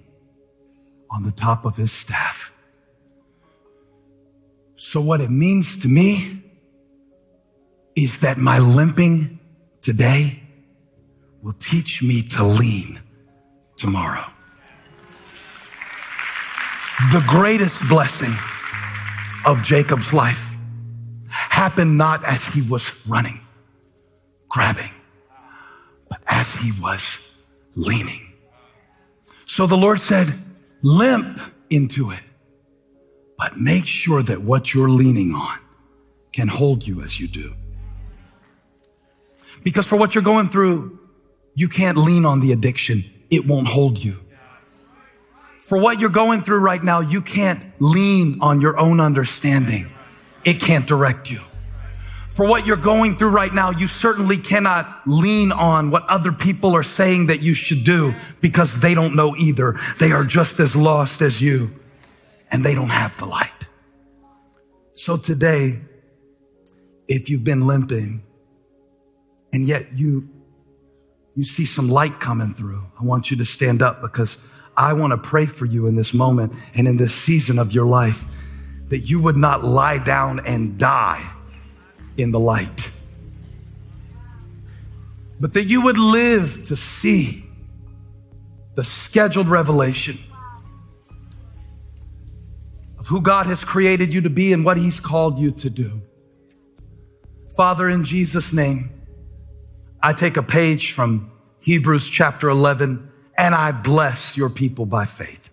[1.10, 2.54] on the top of his staff.
[4.82, 6.42] So what it means to me
[7.94, 9.38] is that my limping
[9.82, 10.42] today
[11.42, 12.96] will teach me to lean
[13.76, 14.24] tomorrow.
[17.12, 18.32] The greatest blessing
[19.44, 20.56] of Jacob's life
[21.28, 23.38] happened not as he was running,
[24.48, 24.92] grabbing,
[26.08, 27.36] but as he was
[27.76, 28.32] leaning.
[29.44, 30.28] So the Lord said,
[30.80, 32.29] limp into it,
[33.40, 35.58] but make sure that what you're leaning on
[36.30, 37.54] can hold you as you do.
[39.64, 40.98] Because for what you're going through,
[41.54, 43.02] you can't lean on the addiction.
[43.30, 44.18] It won't hold you.
[45.60, 49.90] For what you're going through right now, you can't lean on your own understanding.
[50.44, 51.40] It can't direct you.
[52.28, 56.76] For what you're going through right now, you certainly cannot lean on what other people
[56.76, 59.78] are saying that you should do because they don't know either.
[59.98, 61.79] They are just as lost as you
[62.50, 63.54] and they don't have the light.
[64.94, 65.78] So today,
[67.08, 68.22] if you've been limping
[69.52, 70.28] and yet you,
[71.34, 74.38] you see some light coming through, I want you to stand up because
[74.76, 77.86] I want to pray for you in this moment and in this season of your
[77.86, 78.24] life
[78.88, 81.24] that you would not lie down and die
[82.16, 82.90] in the light,
[85.38, 87.44] but that you would live to see
[88.74, 90.18] the scheduled revelation
[93.10, 96.00] who God has created you to be and what He's called you to do.
[97.56, 98.90] Father, in Jesus' name,
[100.00, 105.50] I take a page from Hebrews chapter 11 and I bless your people by faith.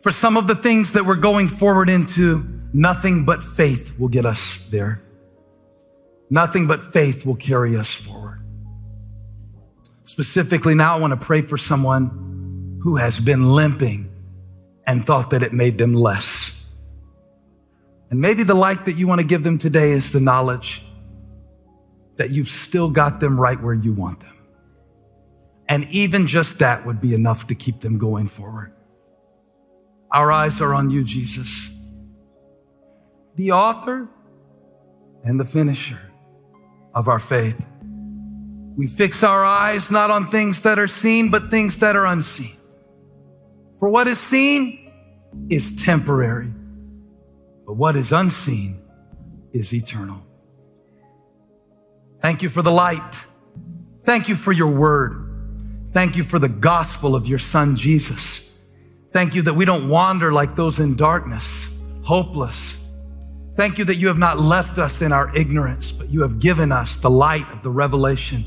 [0.00, 4.24] For some of the things that we're going forward into, nothing but faith will get
[4.24, 5.02] us there.
[6.30, 8.40] Nothing but faith will carry us forward.
[10.04, 14.12] Specifically, now I want to pray for someone who has been limping
[14.86, 16.66] and thought that it made them less.
[18.10, 20.82] And maybe the light that you want to give them today is the knowledge
[22.16, 24.36] that you've still got them right where you want them.
[25.68, 28.72] And even just that would be enough to keep them going forward.
[30.12, 31.70] Our eyes are on you, Jesus,
[33.34, 34.08] the author
[35.24, 36.00] and the finisher
[36.94, 37.66] of our faith.
[38.76, 42.56] We fix our eyes not on things that are seen, but things that are unseen.
[43.78, 44.92] For what is seen
[45.50, 46.52] is temporary,
[47.66, 48.82] but what is unseen
[49.52, 50.22] is eternal.
[52.20, 53.26] Thank you for the light.
[54.04, 55.22] Thank you for your word.
[55.92, 58.62] Thank you for the gospel of your son, Jesus.
[59.12, 61.74] Thank you that we don't wander like those in darkness,
[62.04, 62.82] hopeless.
[63.56, 66.72] Thank you that you have not left us in our ignorance, but you have given
[66.72, 68.44] us the light of the revelation.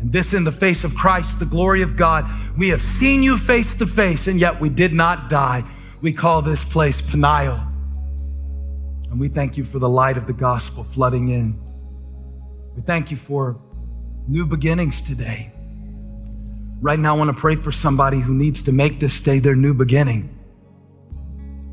[0.00, 2.24] And this in the face of Christ, the glory of God.
[2.56, 5.62] We have seen you face to face, and yet we did not die.
[6.00, 7.60] We call this place Peniel.
[9.10, 11.60] And we thank you for the light of the gospel flooding in.
[12.74, 13.60] We thank you for
[14.26, 15.52] new beginnings today.
[16.80, 19.56] Right now, I want to pray for somebody who needs to make this day their
[19.56, 20.38] new beginning.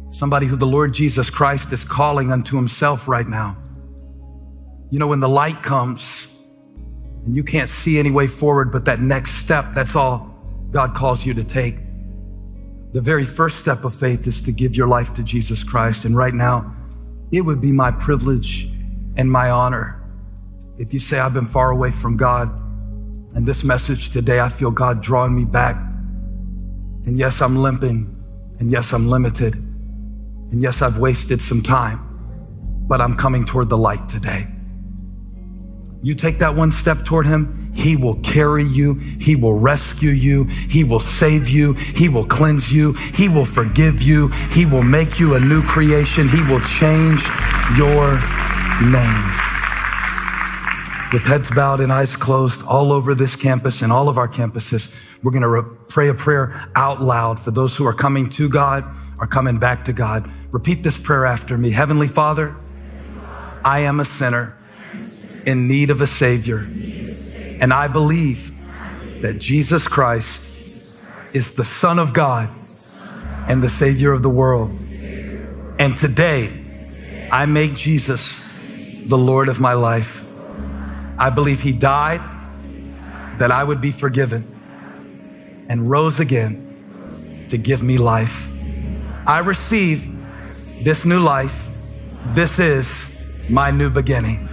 [0.09, 3.55] Somebody who the Lord Jesus Christ is calling unto himself right now.
[4.89, 6.28] You know, when the light comes
[7.28, 10.34] and you can't see any way forward, but that next step, that's all
[10.71, 11.75] God calls you to take.
[12.93, 16.05] The very first step of faith is to give your life to Jesus Christ.
[16.05, 16.73] And right now,
[17.34, 18.63] it would be my privilege
[19.17, 19.93] and my honor
[20.78, 22.49] if you say, I've been far away from God
[23.34, 25.75] and this message today, I feel God drawing me back.
[27.05, 28.13] And yes, I'm limping.
[28.59, 29.55] And yes, I'm limited.
[29.55, 31.99] And yes, I've wasted some time,
[32.88, 34.47] but I'm coming toward the light today.
[36.02, 38.95] You take that one step toward him, he will carry you.
[38.95, 40.45] He will rescue you.
[40.45, 41.74] He will save you.
[41.74, 42.93] He will cleanse you.
[42.93, 44.30] He will forgive you.
[44.52, 46.30] He will make you a new creation.
[46.30, 47.22] He will change
[47.78, 48.20] your
[48.84, 49.48] name
[51.14, 54.91] with heads bowed and eyes closed all over this campus and all of our campuses,
[55.24, 58.50] we're going to re- pray a prayer out loud for those who are coming to
[58.50, 58.84] God
[59.20, 60.30] or coming back to God.
[60.52, 61.72] Repeat this prayer after me.
[61.72, 62.58] Heavenly Father,
[63.64, 64.57] I am a sinner
[65.48, 66.60] in need of a savior.
[67.62, 68.52] And I believe
[69.22, 70.43] that Jesus Christ
[71.34, 72.50] is the son of God
[73.48, 74.72] and the savior of the world.
[75.80, 78.43] And today I make Jesus
[79.08, 80.26] the Lord of my life.
[81.18, 82.20] I believe he died
[83.39, 84.43] that I would be forgiven
[85.70, 88.52] and rose again to give me life.
[89.26, 90.14] I receive
[90.84, 91.72] this new life.
[92.36, 94.50] This is my new beginning.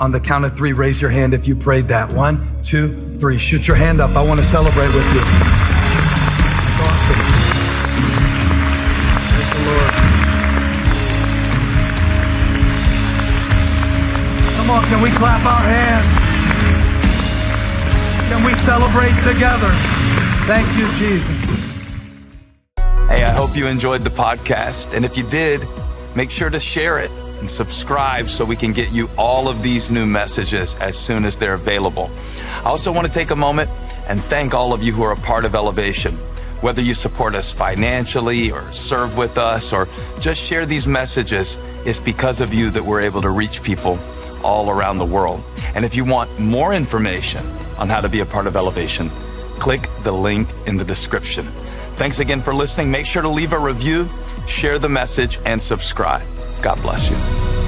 [0.00, 2.10] On the count of three, raise your hand if you prayed that.
[2.10, 3.36] One, two, three.
[3.36, 4.16] Shoot your hand up.
[4.16, 5.20] I want to celebrate with you.
[14.56, 16.08] Come on, can we clap our hands?
[18.30, 19.68] Can we celebrate together?
[20.46, 21.60] Thank you, Jesus.
[23.10, 24.94] Hey, I hope you enjoyed the podcast.
[24.94, 25.62] And if you did,
[26.14, 27.10] make sure to share it
[27.40, 31.36] and subscribe so we can get you all of these new messages as soon as
[31.36, 32.10] they're available.
[32.64, 33.70] I also want to take a moment
[34.08, 36.16] and thank all of you who are a part of Elevation.
[36.60, 39.88] Whether you support us financially or serve with us or
[40.20, 43.98] just share these messages, it's because of you that we're able to reach people
[44.44, 45.42] all around the world.
[45.74, 47.46] And if you want more information
[47.78, 49.08] on how to be a part of Elevation,
[49.58, 51.46] click the link in the description.
[51.96, 52.90] Thanks again for listening.
[52.90, 54.08] Make sure to leave a review,
[54.46, 56.22] share the message, and subscribe.
[56.62, 57.59] God bless you.